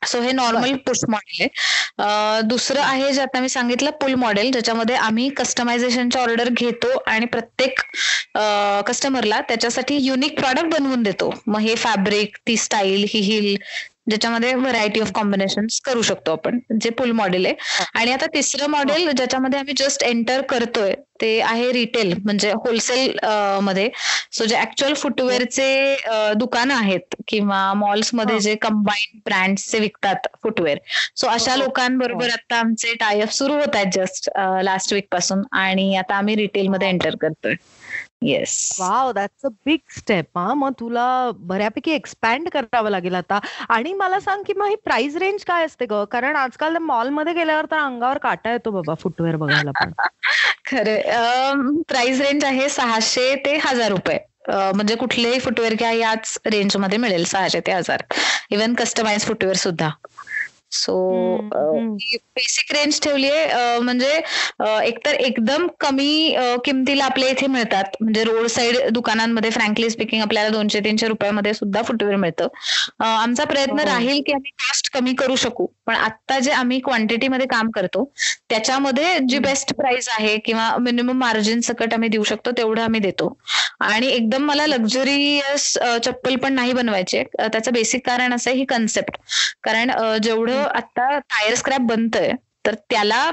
[0.07, 2.41] सो हे नॉर्मल पुश मॉडेल आहे.
[2.47, 7.79] दुसरं आहे जे आता मी सांगितलं पुल मॉडेल ज्याच्यामध्ये आम्ही कस्टमायझेशनच्या ऑर्डर घेतो आणि प्रत्येक
[8.87, 11.33] कस्टमरला त्याच्यासाठी युनिक प्रॉडक्ट बनवून देतो.
[11.47, 13.55] मग हे फॅब्रिक ती स्टाईल ही हिल
[14.07, 16.59] ज्याच्यामध्ये व्हरायटी ऑफ कॉम्बिनेशन करू शकतो आपण.
[16.81, 17.55] जे पुल मॉडेल आहे.
[17.99, 23.15] आणि आता तिसरं मॉडेल ज्याच्यामध्ये आम्ही जस्ट एंटर करतोय ते आहे रिटेल म्हणजे होलसेल
[23.63, 23.89] मध्ये.
[24.31, 25.95] सो जे ऍक्च्युअल फुटवेअरचे
[26.37, 30.77] दुकानं आहेत किंवा मॉल्समध्ये जे कंबाईन ब्रँडचे विकतात फुटवेअर
[31.15, 34.29] सो अशा लोकांबरोबर आता आमचे टायअप सुरू होत आहेत जस्ट
[34.63, 35.41] लास्ट वीकपासून.
[35.53, 37.53] आणि आता आम्ही रिटेलमध्ये एंटर करतोय.
[38.21, 40.53] Yes wow that's a big step हा.
[40.55, 41.05] मग तुला
[41.41, 43.39] बऱ्यापैकी एक्सपॅन्ड करावं लागेल आता.
[43.69, 46.03] आणि मला सांग की मग ही प्राइस रेंज काय असते ग?
[46.11, 49.91] कारण आजकाल मॉलमध्ये गेल्यावर तर अंगावर काटा येतो बाबा फुटवेअर बघायला पण.
[50.67, 51.01] खरे
[51.87, 54.17] प्राइस रेंज आहे सहाशे ते हजार रुपये.
[54.49, 58.01] म्हणजे कुठलेही फुटवेअर घ्या याच रेंजमध्ये मिळेल सहाशे ते हजार.
[58.51, 59.89] इव्हन कस्टमाइज फुटवेअर सुद्धा.
[60.71, 60.95] सो
[61.51, 63.79] बेसिक रेंज ठेवली आहे.
[63.79, 64.21] म्हणजे
[64.85, 67.83] एकतर एकदम कमी किमतीला आपल्या इथे मिळतात.
[68.01, 72.47] म्हणजे रोड साईड दुकानांमध्ये फ्रँकली स्पीकिंग आपल्याला दोनशे तीनशे रुपयामध्ये सुद्धा फुटवेअर मिळतं.
[73.03, 73.85] आमचा प्रयत्न हो.
[73.85, 75.65] राहील की आम्ही कॉस्ट कमी करू शकू.
[75.85, 78.03] पण आता जे आम्ही क्वांटिटीमध्ये काम करतो
[78.49, 83.37] त्याच्यामध्ये जी बेस्ट प्राइस आहे किंवा मिनिमम मार्जिन सकट आम्ही देऊ शकतो तेवढं आम्ही देतो.
[83.81, 85.71] आणि एकदम मला लक्झरियस
[86.03, 89.17] चप्पल पण नाही बनवायचे त्याचं बेसिक कारण असं ही कन्सेप्ट
[89.63, 89.91] कारण
[90.23, 92.31] जेवढं आता टायर स्क्रॅप बनतंय
[92.65, 93.29] तर त्याला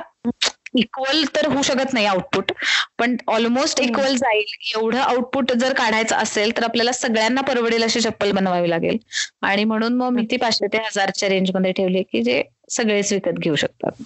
[0.77, 2.53] इक्वल तर होऊ शकत नाही आउटपुट
[2.99, 4.45] पण ऑलमोस्ट इक्वल जाईल.
[4.77, 8.99] एवढं आउटपुट जर काढायचं असेल तर आपल्याला सगळ्यांना परवडेल अशी चप्पल बनवावी लागेल.
[9.43, 13.57] आणि म्हणून मग मी ती पाचशे ते हजारच्या रेंजमध्ये ठेवली की जे सगळेच विकत घेऊ
[13.57, 14.03] शकतात.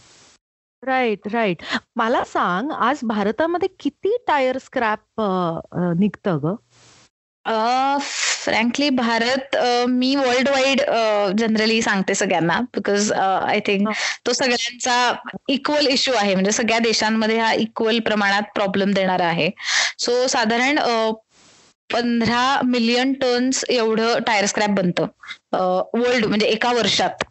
[0.82, 1.62] राईट राईट
[1.96, 5.20] मला सांग आज भारतामध्ये किती टायर स्क्रॅप
[5.98, 6.54] निघतं ग?
[8.46, 9.56] फ्रँकली भारत
[9.88, 10.80] मी वर्ल्ड वाईड
[11.38, 13.88] जनरली सांगते सगळ्यांना बिकॉज आय थिंक
[14.26, 15.12] तो सगळ्यांचा
[15.48, 16.34] इक्वल इश्यू आहे.
[16.34, 19.50] म्हणजे सगळ्या देशांमध्ये हा इक्वल प्रमाणात प्रॉब्लेम देणारा आहे.
[19.98, 20.78] सो साधारण
[21.90, 25.06] पंधरा मिलियन टन्स एवढं टायर स्क्रॅप बनतं
[25.94, 27.24] वर्ल्ड म्हणजे एका वर्षात.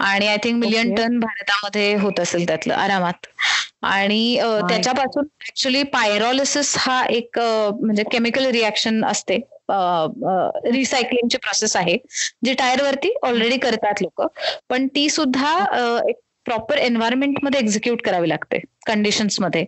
[0.00, 3.26] आणि आय थिंक मिलियन टन भारतामध्ये होत असेल त्यातलं आरामात.
[3.82, 4.36] आणि
[4.68, 9.38] त्याच्यापासून ऍक्च्युली पायरॉलिसिस हा एक म्हणजे केमिकल रिॲक्शन असते.
[10.72, 11.96] रिसायकलिंगची प्रोसेस आहे
[12.44, 14.22] जी टायरवरती ऑलरेडी करतात लोक.
[14.70, 15.54] पण ती सुद्धा
[16.08, 19.64] एक प्रॉपर एन्व्हायरमेंटमध्ये एक्झिक्यूट करावी लागते कंडिशन्समध्ये.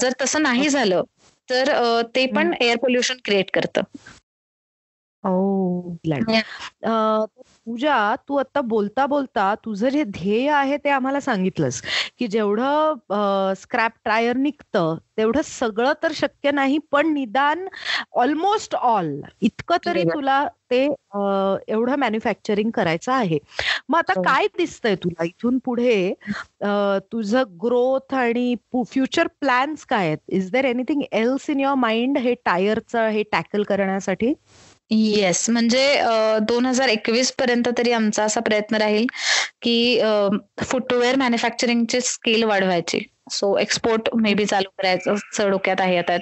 [0.00, 1.02] जर तसं नाही झालं
[1.48, 1.72] तर
[2.14, 3.82] ते पण एअर पोल्युशन क्रिएट करतं.
[7.66, 7.94] पूजा
[8.28, 11.80] तू आता बोलता बोलता तुझं जे ध्येय आहे ते आम्हाला सांगितलंस.
[12.18, 17.66] की जेवढं स्क्रॅप टायर निघतं तेवढं सगळं तर शक्य नाही पण निदान
[18.14, 19.10] ऑलमोस्ट ऑल
[19.42, 23.38] इतकं तरी तुला ते एवढं मॅन्युफॅक्चरिंग करायचं आहे.
[23.88, 24.22] मग आता हो.
[24.22, 26.12] काय दिसतंय तुला इथून पुढे?
[27.12, 30.18] तुझं ग्रोथ आणि फ्युचर प्लॅन्स काय आहेत?
[30.30, 34.32] Is there anything else in your mind हे टायरचं हे टॅकल करण्यासाठी?
[34.90, 35.84] येस म्हणजे
[36.48, 39.06] दोन हजार एकवीस पर्यंत तरी आमचा असा प्रयत्न राहील
[39.62, 40.00] की
[40.62, 43.00] फुटवेअर मॅन्युफॅक्चरिंगची स्किल वाढवायची.
[43.32, 46.16] सो एक्सपोर्ट मे बी चालू करायचं डोक्यात आहे आता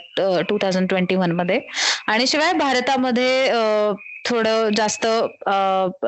[0.49, 1.59] टू थाउजंड ट्वेंटी वनमध्ये.
[2.09, 3.49] आणि शिवाय भारतामध्ये
[4.25, 5.07] थोडं जास्त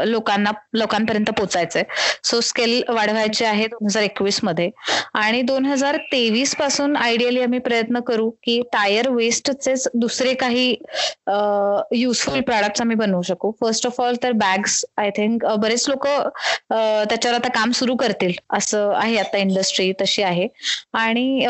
[0.07, 1.83] लोकांना लोकांपर्यंत पोचायचंय.
[2.25, 4.71] सो स्किल वाढवायचे आहे दोन हजार एकवीसमध्ये.
[5.15, 10.69] आणि दोन हजार तेवीसपासून आयडियली आम्ही प्रयत्न करू की टायर वेस्टचेच दुसरे काही
[11.99, 13.51] युजफुल प्रॉडक्ट्स आम्ही बनवू शकू.
[13.61, 18.33] फर्स्ट ऑफ ऑल तर बॅग्स आय थिंक बरेच लोक त्याच्यावर आता काम सुरू करतील.
[18.57, 20.49] असं आहे आता इंडस्ट्री तशी आहे.
[20.95, 21.47] आणि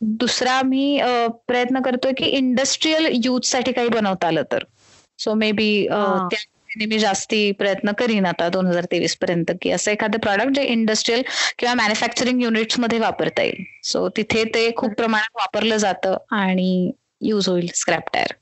[0.00, 1.00] दुसरा आम्ही
[1.48, 4.64] प्रयत्न करतोय की इंडस्ट्रीयल युथसाठी काही बनवता आलं तर.
[5.22, 5.70] सो मे बी
[6.80, 9.50] मी जास्ती प्रयत्न करीन आता दोन हजार तेवीस पर्यंत.
[9.62, 11.22] की असं एखादं प्रॉडक्ट जे इंडस्ट्रीयल
[11.58, 13.64] किंवा मॅन्युफॅक्चरिंग युनिट्समध्ये वापरता येईल.
[13.84, 16.90] सो तिथे ते खूप प्रमाणात वापरलं जातं आणि
[17.22, 18.32] युज होईल स्क्रॅप टायर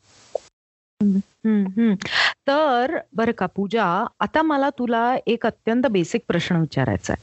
[2.47, 3.85] तर बरं का पूजा
[4.21, 7.23] आता मला तुला एक अत्यंत बेसिक प्रश्न विचारायचा आहे.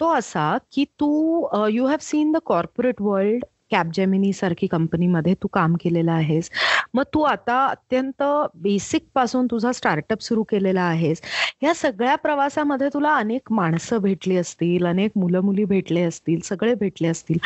[0.00, 5.74] तो असा की तू you have seen the corporate world Capgemini सारखी कंपनीमध्ये तू काम
[5.80, 6.50] केलेलं आहेस.
[6.94, 8.22] मग तू आता अत्यंत
[8.54, 11.20] बेसिकपासून तुझा स्टार्टअप सुरू केलेला आहेस.
[11.62, 17.08] या सगळ्या प्रवासामध्ये तुला अनेक माणसं भेटली असतील अनेक मुलं मुली भेटले असतील सगळे भेटले
[17.08, 17.38] असतील.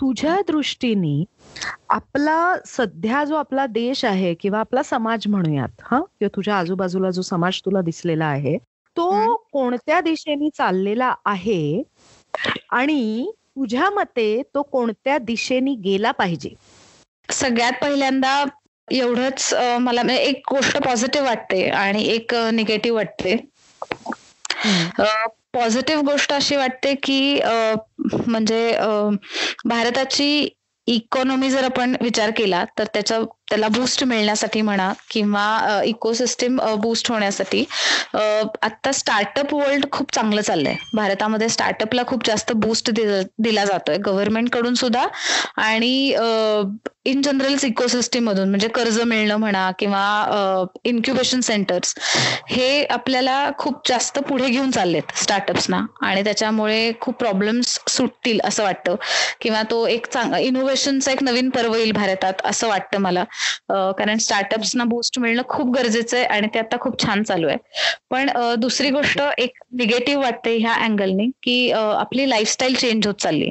[0.00, 1.22] तुझ्या दृष्टीने
[1.88, 7.22] आपला सध्या जो आपला देश आहे किंवा आपला समाज म्हणूयात हा किंवा तुझ्या आजूबाजूला जो
[7.22, 8.56] समाज तुला दिसलेला आहे
[8.96, 11.82] तो कोणत्या दिशेने चाललेला आहे?
[12.70, 16.54] आणि तुझ्या मते तो कोणत्या दिशेने गेला पाहिजे?
[17.28, 18.44] सगळ्यात पहिल्यांदा
[18.88, 23.36] एवढंच मला म्हणजे एक गोष्ट पॉझिटिव्ह वाटते आणि एक निगेटिव्ह वाटते.
[25.54, 27.40] पॉझिटिव्ह गोष्ट अशी वाटते की
[28.26, 28.60] म्हणजे
[29.64, 30.48] भारताची
[30.86, 33.18] इकॉनॉमी जर आपण विचार केला तर त्याच्या
[33.50, 37.64] त्याला बूस्ट मिळण्यासाठी म्हणा किंवा इकोसिस्टीम बूस्ट होण्यासाठी
[38.14, 40.74] आता स्टार्टअप वर्ल्ड खूप चांगलं चाललंय.
[40.94, 43.96] भारतामध्ये स्टार्टअपला खूप जास्त बूस्ट दिला जातोय.
[44.06, 45.06] गव्हर्नमेंटकडून सुद्धा
[45.62, 46.14] आणि
[47.06, 51.94] इन जनरल इकोसिस्टीम मधून म्हणजे कर्ज मिळणं म्हणा किंवा इन्क्युबेशन सेंटर्स
[52.48, 58.94] हे आपल्याला खूप जास्त पुढे घेऊन चाललेत स्टार्टअप्सना आणि त्याच्यामुळे खूप प्रॉब्लेम्स सुटतील असं वाटतं.
[59.40, 63.24] किंवा तो एक चांग इनोव्हेशनचा एक नवीन पर्व येईल भारतात असं वाटतं मला.
[63.70, 67.56] कारण स्टार्टअप्सना बूस्ट मिळणं खूप गरजेचं आहे आणि ते आता खूप छान चालू आहे.
[68.10, 73.50] पण दुसरी गोष्ट एक निगेटिव्ह वाटते ह्या अँगलने की आपली लाईफस्टाईल चेंज होत चालली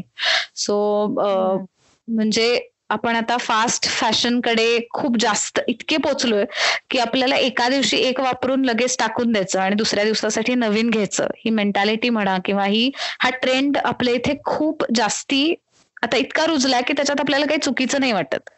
[0.58, 0.75] सो
[1.08, 2.60] म्हणजे
[2.91, 6.45] आपण आता फास्ट फॅशनकडे खूप जास्त इतके पोचलोय
[6.91, 11.28] की आपल्याला एका दिवशी एक वापरून लगेच टाकून द्यायचं आणि दुसऱ्या दिवसासाठी नवीन घ्यायचं.
[11.38, 15.54] ही मेंटॅलिटी म्हणा किंवा ही हा ट्रेंड आपल्या इथे खूप जास्ती
[16.03, 18.49] आता इतका रुजलाय की त्याच्यात आपल्याला काही चुकीचं नाही वाटत.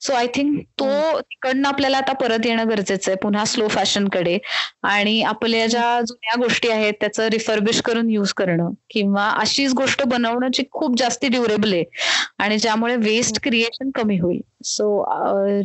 [0.00, 3.16] सो आय थिंक तो तिकडनं आपल्याला आता परत येणं गरजेचं आहे.
[3.22, 4.38] पुन्हा स्लो फॅशनकडे
[4.82, 8.70] आणि आपल्या ज्या जुन्या गोष्टी आहेत त्याचं रिफर्बिश करून युज करणं.
[8.90, 11.84] किंवा अशीच गोष्ट बनवणं जी खूप जास्ती ड्युरेबल आहे.
[12.38, 14.40] आणि ज्यामुळे वेस्ट क्रिएशन कमी होईल.
[14.64, 15.04] So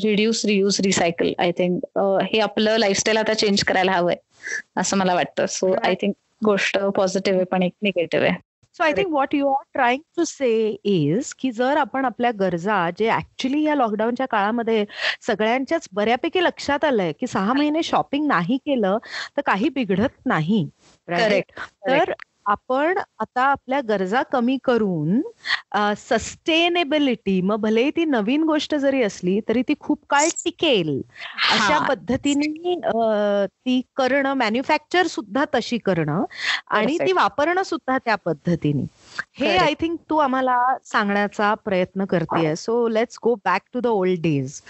[0.04, 4.16] reduce reuse recycle I think हे आपलं लाईफस्टाईल आता चेंज करायला हवंय
[4.78, 5.46] असं मला वाटतं.
[5.46, 6.14] सो आय थिंक
[6.46, 8.36] गोष्ट पॉझिटिव्ह आहे पण एक निगेटिव्ह आहे.
[8.78, 12.90] So I think what you are trying to say is की जर आपण आपल्या गरजा
[12.98, 14.86] जे ऍक्च्युली या लॉकडाऊनच्या काळामध्ये
[15.22, 18.98] सगळ्यांच्याच बऱ्यापैकी लक्षात आलंय की सहा महिने शॉपिंग नाही केलं
[19.38, 20.70] तर काही बिघडत नाही.
[21.10, 22.14] तर
[22.48, 25.22] आपण आता आपल्या गरजा कमी करून
[26.00, 31.02] सस्टेनेबिलिटी मग भले ती नवीन गोष्ट जरी असली तरी ती खूप काळ टिकेल.
[31.50, 32.76] अशा पद्धतीने
[33.46, 36.24] ती करणं मॅन्युफॅक्चर सुद्धा तशी करणं
[36.78, 38.86] आणि ती वापरणं सुद्धा त्या पद्धतीने.
[39.36, 42.54] हे आय थिंक तू आम्हाला सांगण्याचा प्रयत्न करतेय.
[42.58, 44.62] So let's go back to the old days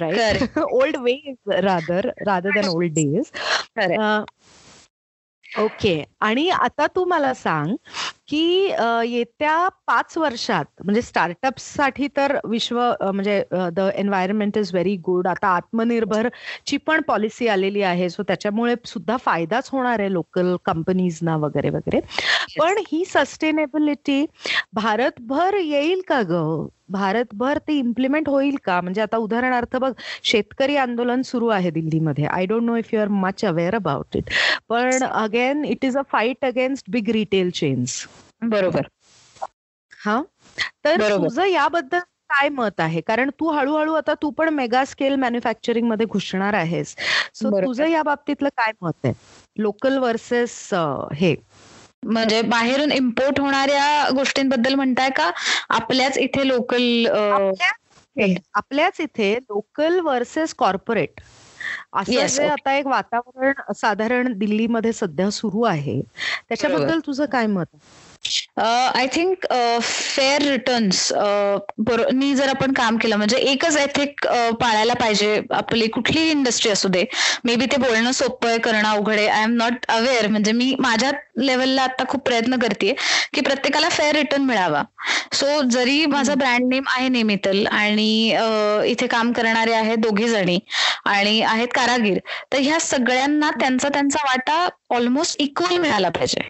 [0.00, 3.30] right old ways rather rather than old days
[5.58, 6.02] okay.
[6.20, 7.74] आणि आता तू मला सांग
[8.28, 8.70] की
[9.06, 15.26] येत्या पाच वर्षात म्हणजे स्टार्टअपसाठी तर विश्व म्हणजे the environment is very good.
[15.26, 16.28] आता आत्मनिर्भर
[16.66, 22.00] ची पण पॉलिसी आलेली आहे सो त्याच्यामुळे सुद्धा फायदाच होणार आहे लोकल कंपनीजना वगैरे वगैरे.
[22.58, 24.24] पण ही सस्टेनेबिलिटी
[24.74, 26.66] भारतभर येईल का ग?
[26.88, 28.80] भारतभर ते इम्प्लिमेंट होईल का?
[28.80, 32.24] म्हणजे आता उदाहरणार्थ बघ शेतकरी आंदोलन सुरू आहे दिल्लीमध्ये.
[32.26, 34.30] I don't know if you are much aware about it
[34.68, 38.06] पण again it is a fight against big retail chains
[38.42, 38.86] बरोबर.
[40.04, 40.22] हा?
[40.84, 41.98] तर तुझं याबद्दल
[42.30, 43.00] काय मत आहे?
[43.00, 46.94] कारण तू हळूहळू आता तू पण मेगा स्केल मॅन्युफॅक्चरिंगमध्ये घुसणार आहेस.
[47.34, 49.12] सो तुझं या बाबतीतलं काय मत आहे?
[49.58, 50.74] लोकल वर्सेस
[51.14, 51.34] हे.
[52.02, 55.30] म्हणजे बाहेरून इम्पोर्ट होणाऱ्या गोष्टींबद्दल म्हणताय का?
[55.70, 57.06] आपल्याच इथे लोकल
[58.54, 61.20] आपल्याच इथे लोकल वर्सेस कॉर्पोरेट
[61.94, 66.00] असं जे आता एक वातावरण साधारण दिल्लीमध्ये सध्या सुरू आहे
[66.48, 67.76] त्याच्याबद्दल तुझं काय मत
[68.56, 69.44] आय थिंक
[69.82, 71.08] फेअर रिटर्न्स
[72.12, 74.26] नी जर आपण काम केलं म्हणजे एकच एथिक
[74.60, 77.04] पाळायला पाहिजे आपली कुठलीही इंडस्ट्री असू दे.
[77.44, 79.26] मे बी ते बोलणं सोपं आहे करणं अवघड आहे.
[79.26, 82.94] आय एम नॉट अवेअर म्हणजे मी माझ्या लेवलला आता खूप प्रयत्न करते
[83.34, 84.82] की प्रत्येकाला फेअर रिटर्न मिळावा.
[85.32, 88.10] सो जरी माझा ब्रँड नेम आहे नेमितल आणि
[88.90, 90.58] इथे काम करणारे आहेत दोघे जणी
[91.06, 92.18] आणि आहेत कारागीर
[92.52, 96.48] तर ह्या सगळ्यांना त्यांचा त्यांचा वाटा ऑलमोस्ट इक्वल मिळाला पाहिजे.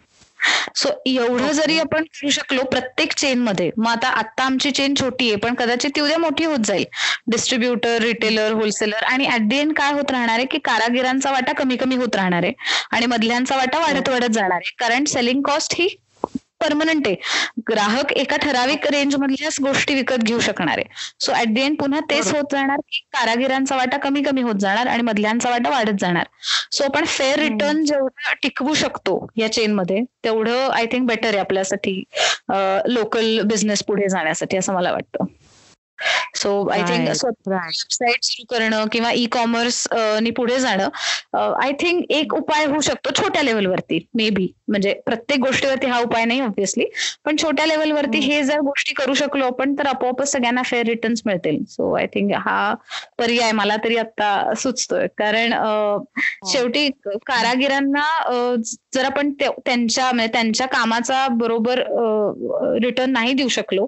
[0.75, 5.27] सो एवढं जरी आपण करू शकलो प्रत्येक चेन मध्ये मग आता आता आमची चेन छोटी
[5.27, 6.85] आहे पण कदाचित ती उद्या मोठी होत जाईल.
[7.27, 11.75] डिस्ट्रीब्युटर रिटेलर होलसेलर आणि ऍट दी एंड काय होत राहणार आहे की कारागिरांचा वाटा कमी
[11.75, 12.53] कमी होत राहणार आहे
[12.91, 14.75] आणि मधल्यांचा वाटा वाढत वाढत जाणार आहे.
[14.79, 15.87] कारण सेलिंग कॉस्ट ही
[16.61, 17.15] परमनंट आहे.
[17.69, 20.77] ग्राहक एका ठराविक रेंज मधल्याच गोष्टी विकत घेऊ शकणार.
[20.77, 24.55] आहे सो ऍट दी एंड पुन्हा तेच होत जाणार की कारागिरांचा वाटा कमी कमी होत
[24.59, 26.25] जाणार आणि मधल्यांचा वाटा वाढत जाणार.
[26.71, 32.01] सो आपण फेअर रिटर्न जेवढं टिकवू शकतो या चेनमध्ये तेवढं आय थिंक बेटर आहे आपल्यासाठी
[32.87, 35.25] लोकल बिझनेस पुढे जाण्यासाठी असं मला वाटतं.
[36.35, 37.07] सो आय थिंक
[37.47, 39.87] वेबसाईट सुरू करणं किंवा ई कॉमर्स
[40.21, 40.89] नि पुढे जाणं
[41.61, 46.25] आय थिंक एक उपाय होऊ शकतो छोट्या लेवलवरती मे बी म्हणजे प्रत्येक गोष्टीवरती हा उपाय
[46.25, 46.85] नाही ऑब्व्हियसली
[47.25, 51.63] पण छोट्या लेवलवरती हे जर गोष्टी करू शकलो आपण तर आपोआपच सगळ्यांना फेअर रिटर्न्स मिळतील.
[51.67, 52.73] सो आय थिंक हा
[53.19, 55.07] पर्याय मला तरी आता सुचतोय.
[55.17, 55.53] कारण
[56.47, 56.89] शेवटी
[57.27, 58.05] कारागिरांना
[58.93, 61.79] जर आपण त्यांच्या म्हणजे त्यांच्या कामाचा बरोबर
[62.83, 63.85] रिटर्न नाही देऊ शकलो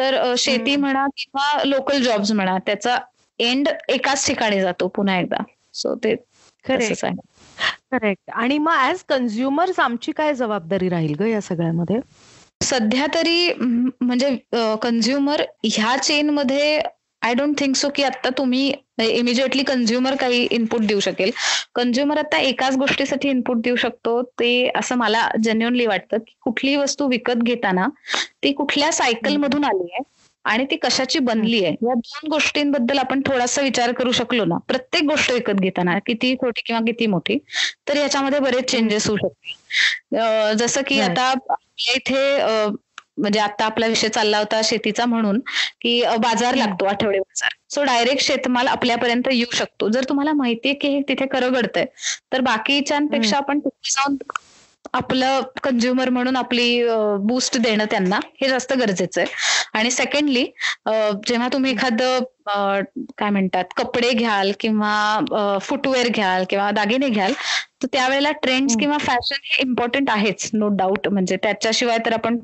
[0.00, 2.98] तर शेती म्हणा किंवा लोकल जॉब्स म्हणा त्याचा
[3.38, 5.42] एंड एकाच ठिकाणी जातो पुन्हा एकदा.
[5.74, 6.14] सो ते
[6.64, 7.14] खरंच आहे.
[7.92, 12.00] करेक्ट आणि मग ऍज कन्झ्युमर्स आमची काय जबाबदारी राहील ग या सगळ्यामध्ये?
[12.62, 14.36] सध्या तरी म्हणजे
[14.82, 16.80] कन्झ्युमर ह्या चेन मध्ये
[17.22, 18.62] आय डोंट थिंक सो की आता तुम्ही
[19.00, 21.30] इमिजिएटली कन्झ्युमर काही इनपुट देऊ शकेल.
[21.74, 24.20] कन्झ्युमर आता एकाच गोष्टीसाठी इनपुट देऊ शकतो.
[24.22, 27.88] ते असं मला जेन्युअनली वाटतं की कुठलीही वस्तू विकत घेताना
[28.42, 30.02] ती कुठल्या सायकल मधून आली आहे
[30.44, 31.72] आणि ती कशाची बनली आहे.
[31.86, 36.62] या दोन गोष्टींबद्दल आपण थोडासा विचार करू शकलो ना प्रत्येक गोष्ट विकत घेताना किती छोटी
[36.66, 37.38] किंवा किती मोठी
[37.88, 40.56] तर याच्यामध्ये बरेच चेंजेस होऊ शकतील.
[40.58, 41.32] जसं की आता
[41.96, 42.22] इथे
[43.20, 45.38] म्हणजे आता आपला विषय चालला होता शेतीचा म्हणून
[45.80, 47.48] की बाजार लागतो आठवडे बाजार.
[47.70, 49.88] सो डायरेक्ट शेतमाल आपल्यापर्यंत येऊ शकतो.
[49.90, 51.84] जर तुम्हाला माहितीये की हे तिथे करगडतंय
[52.32, 54.16] तर बाकीच्यांपेक्षा आपण तिथे जाऊन
[54.94, 56.82] आपलं कंझ्युमर म्हणून आपली
[57.22, 59.30] बूस्ट देणं त्यांना हे जास्त गरजेचं आहे.
[59.74, 60.44] आणि सेकंडली
[61.26, 62.18] जेव्हा तुम्ही एखादं
[63.18, 67.32] काय म्हणतात कपडे घ्याल किंवा फुटवेअर घ्याल किंवा दागिने घ्याल
[67.82, 72.38] तर त्यावेळेला ट्रेंड्स किंवा फॅशन हे इम्पॉर्टंट आहेच नो डाऊट म्हणजे त्याच्याशिवाय तर आपण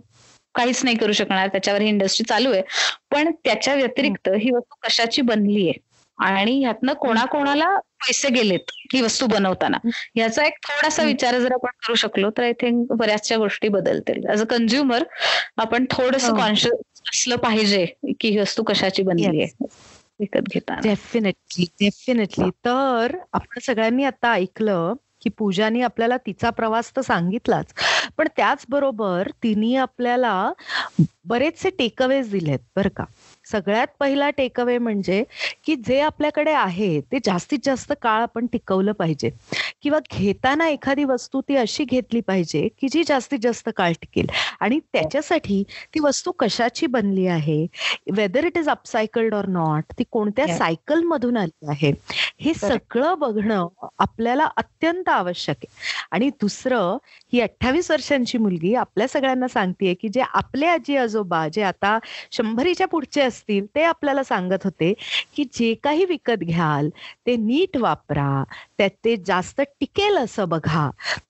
[0.56, 2.62] काहीच नाही करू शकणार त्याच्यावर ही इंडस्ट्री चालू आहे.
[3.10, 5.84] पण त्याच्या व्यतिरिक्त ही वस्तू कशाची बनली आहे
[6.18, 9.78] आणि ह्यातनं कोणाकोणाला पैसे गेलेत ही वस्तू बनवताना?
[10.16, 14.26] याचा एक थोडासा विचार जर आपण करू शकलो तर आय थिंक बऱ्याचशा गोष्टी बदलतील.
[14.30, 15.04] ऍज अ कन्झ्युमर
[15.56, 17.84] आपण थोडस कॉन्शियस असलं पाहिजे
[18.20, 19.66] की ही वस्तू कशाची बनली आहे
[20.20, 20.80] विकत घेताना.
[20.82, 24.94] डेफिनेटली डेफिनेटली तर आपण सगळ्यांनी आता ऐकलं
[25.26, 27.66] की पूजानी आपल्याला तिचा प्रवास तर सांगितलाच.
[28.16, 30.52] पण त्याचबरोबर तिने आपल्याला
[31.24, 33.04] बरेचसे टेकअवेज दिलेत बरं का.
[33.46, 35.22] सगळ्यात पहिला टेकअवे म्हणजे
[35.64, 39.30] की जे आपल्याकडे आहे ते जास्तीत जास्त काळ आपण टिकवलं पाहिजे.
[39.82, 44.26] किंवा घेताना एखादी वस्तू ती अशी घेतली पाहिजे की जी जास्तीत जास्त काळ टिकेल.
[44.60, 45.62] आणि त्याच्यासाठी
[45.94, 47.66] ती वस्तू कशाची बनली आहे?
[48.12, 51.92] Whether it is upcycled or not ती कोणत्या सायकल मधून आली आहे?
[52.40, 53.66] हे सगळं बघणं
[53.98, 55.74] आपल्याला अत्यंत आवश्यक आहे.
[56.12, 56.96] आणि दुसरं
[57.32, 61.98] ही अठ्ठावीस वर्षांची मुलगी आपल्या सगळ्यांना सांगतेय की जे आपले आजी आजोबा जे आता
[62.32, 64.92] शंभरीच्या पुढचे असतील ते आपल्याला सांगत होते
[65.36, 66.88] की जे काही विकत घ्याल
[67.26, 68.42] ते नीट वापरा
[68.78, 70.88] त्यात ते जास्त टिकेल असं बघा.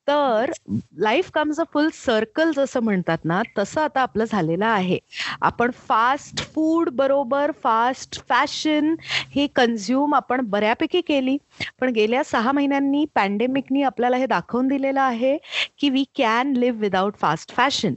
[0.08, 0.50] तर
[0.98, 4.98] life comes a full circle जसं म्हणतात ना तसं आता आपलं झालेलं आहे.
[5.42, 8.94] आपण फास्ट फूड बरोबर फास्ट फॅशन
[9.30, 11.36] ही कन्झ्युम आपण बऱ्यापैकी केली.
[11.80, 15.36] पण गेल्या सहा महिन्यांनी पॅन्डेमिकनी आपल्याला हे दाखवून दिलेलं आहे
[15.78, 17.94] की we can live without fast fashion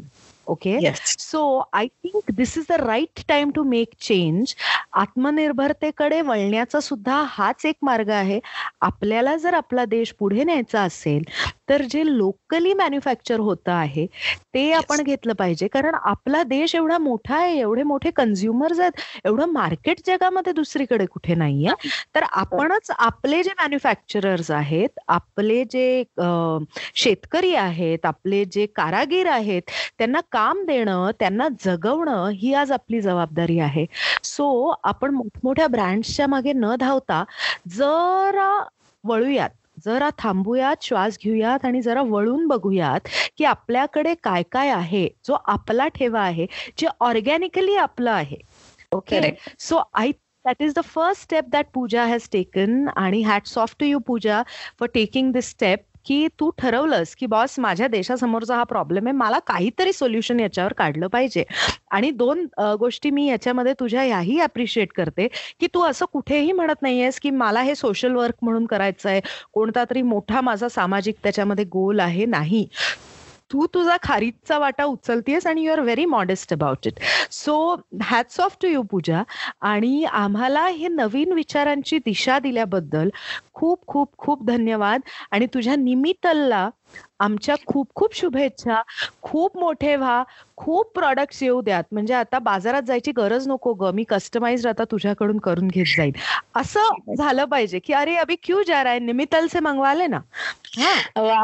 [0.49, 1.41] okay so
[1.73, 4.53] I think this is the right time to make change
[4.97, 8.39] आत्मनिर्भरतेकडे वळण्याचा सुद्धा हाच एक मार्ग आहे.
[8.81, 11.23] आपल्याला जर आपला देश पुढे न्यायचा असेल
[11.69, 14.05] तर जे लोकली मॅन्युफॅक्चर होतं आहे
[14.53, 15.67] ते आपण घेतलं पाहिजे.
[15.67, 21.35] कारण आपला देश एवढा मोठा आहे एवढे मोठे कन्झ्युमर्स आहेत एवढं मार्केट जगामध्ये दुसरीकडे कुठे
[21.35, 21.73] नाहीये.
[22.15, 26.03] तर आपणच आपले जे मॅन्युफॅक्चरर्स आहेत आपले जे
[26.95, 33.57] शेतकरी आहेत आपले जे कारागीर आहेत त्यांना काम देणं त्यांना जगवणं ही आज आपली जबाबदारी
[33.59, 33.85] आहे.
[34.23, 37.23] सो आपण मोठमोठ्या ब्रँड्सच्या मागे न धावता
[37.75, 38.51] जरा
[39.03, 39.49] वळूयात
[39.85, 45.87] जरा थांबूयात श्वास घेऊयात आणि जरा वळून बघूयात की आपल्याकडे काय काय आहे जो आपला
[45.95, 46.45] ठेवा आहे
[46.77, 48.37] जे ऑर्गॅनिकली आपलं आहे.
[48.91, 49.21] Okay
[49.59, 50.11] so I
[50.45, 54.41] that is the first step that Pooja has taken आणि hats off to you Pooja
[54.79, 59.39] for taking this step की तू ठरवलंस की बॉस माझ्या देशासमोरचा हा प्रॉब्लेम आहे मला
[59.47, 61.43] काहीतरी सोल्युशन याच्यावर काढलं पाहिजे.
[61.91, 62.45] आणि दोन
[62.79, 65.27] गोष्टी मी याच्यामध्ये तुझ्या याही अप्रिशिएट करते
[65.59, 69.21] की तू असं कुठेही म्हणत नाहीयेस की मला हे सोशल वर्क म्हणून करायचं आहे
[69.53, 72.65] कोणता तरी मोठा माझा सामाजिक त्याच्यामध्ये गोल आहे नाही.
[73.51, 76.99] तू तुझा खारीजचा वाटा उचलतेस आणि you are very modest about it
[77.31, 77.55] so
[78.03, 79.23] hats off to you Pooja.
[79.61, 83.09] आणि आम्हाला हे नवीन विचारांची दिशा दिल्याबद्दल
[83.53, 85.01] खूप खूप खूप धन्यवाद.
[85.31, 86.69] आणि तुझ्या निमित्तला
[87.19, 88.81] आमच्या खूप खूप शुभेच्छा.
[89.21, 90.23] खूप मोठे व्हा.
[90.55, 91.83] खूप प्रॉडक्ट्स येऊ द्यात.
[91.91, 93.91] म्हणजे आता बाजारात जायची गरज नको ग.
[93.93, 96.11] मी कस्टमाइज आता तुझ्याकडून करून घेत जाईल
[96.55, 98.99] असं झालं पाहिजे की अरे अभि क्यू जा रहा है?
[98.99, 100.19] निमित्तल से मंगवाले ना?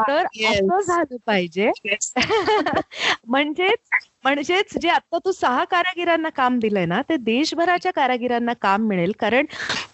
[0.08, 1.72] तर असं झालं पाहिजे.
[3.28, 3.78] म्हणजेच
[4.26, 9.46] म्हणजेच जे आता तू सहा कारागिरांना काम दिलंय ना ते देशभराच्या कारागिरांना काम मिळेल कारण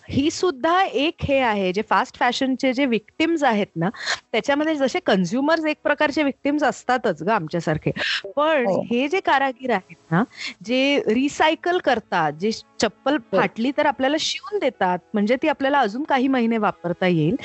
[0.10, 3.90] ही सुद्धा एक हे आहे जे फास्ट फॅशनचे जे विक्टिम्स आहेत ना
[4.32, 7.92] त्याच्यामध्ये जसे कन्झ्युमर्स एक प्रकारचे विक्टिम्स असतातच ग आमच्यासारखे
[8.36, 8.82] पण हो.
[8.92, 10.24] हे जे कारागीर आहेत ना
[10.66, 12.52] जे रिसायकल करतात जे
[12.82, 13.38] चप्पल हो.
[13.38, 15.00] फाटली तर आपल्याला शिवून देतात.
[15.14, 17.36] म्हणजे ती आपल्याला अजून काही महिने वापरता येईल.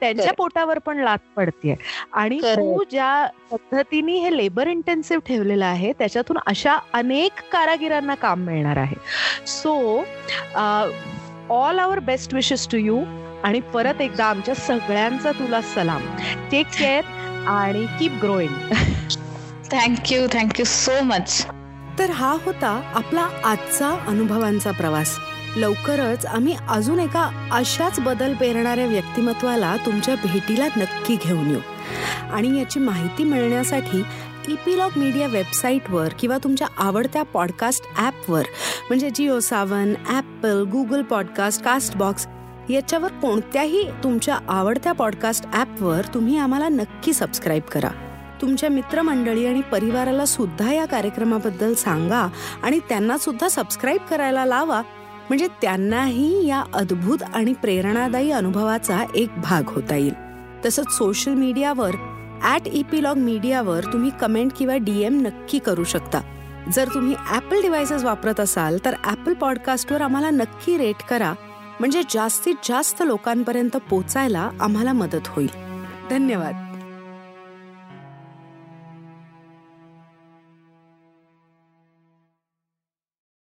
[0.00, 1.74] त्यांच्या पोटावर पण लात पडते
[2.12, 8.76] आणि तू ज्या पद्धतीने हे लेबर इंटेन्सिव्ह ठेवलेलं आहे त्याच्यातून अशा अनेक कारागिरांना काम मिळणार
[8.76, 8.96] आहे.
[9.46, 10.04] So
[11.50, 13.02] all our best wishes to you
[13.44, 16.06] आणि परत एकदा आमच्या सगळ्यांचा तुला सलाम.
[16.50, 17.04] टेक केअर
[17.46, 18.72] आणि keep growing
[19.72, 21.46] thank you thank you so much
[21.98, 25.18] तर हा होता आपला आजचा अनुभवांचा प्रवास.
[25.56, 31.60] लवकरच आम्ही अजून एका अशाच बदल पेरणाऱ्या व्यक्तिमत्वाला तुमच्या भेटीला नक्की घेऊन येऊ.
[32.32, 34.02] आणि याची माहिती मिळण्यासाठी
[34.48, 38.42] इपिलॉग मीडिया वेबसाईटवर किंवा तुमच्या आवडत्या पॉडकास्ट ॲपवर
[38.88, 42.26] म्हणजे Jio Saavn Apple Google podcast Castbox
[42.70, 47.88] याच्यावर कोणत्याही तुमच्या आवडत्या पॉडकास्ट ॲपवर तुम्ही आम्हाला नक्की सबस्क्राईब करा.
[48.40, 52.28] तुमच्या मित्रमंडळी आणि परिवाराला सुद्धा या कार्यक्रमाबद्दल सांगा
[52.62, 54.82] आणि त्यांना सुद्धा सबस्क्राईब करायला लावा.
[55.28, 60.12] म्हणजे त्यांनाही या अद्भुत आणि प्रेरणादायी अनुभवाचा एक भाग होता येईल.
[60.66, 61.90] तसंच सोशल मीडियावर
[62.42, 66.20] ॲट इपिलॉग मीडियावर तुम्ही कमेंट किंवा डीएम नक्की करू शकता.
[66.74, 71.34] जर तुम्ही ॲपल डिव्हायसेस वापरत असाल तर ॲपल पॉडकास्टवर आम्हाला नक्की रेट करा.
[71.80, 75.50] म्हणजे जास्तीत जास्त लोकांपर्यंत पोचायला आम्हाला मदत होईल.
[76.10, 76.65] धन्यवाद.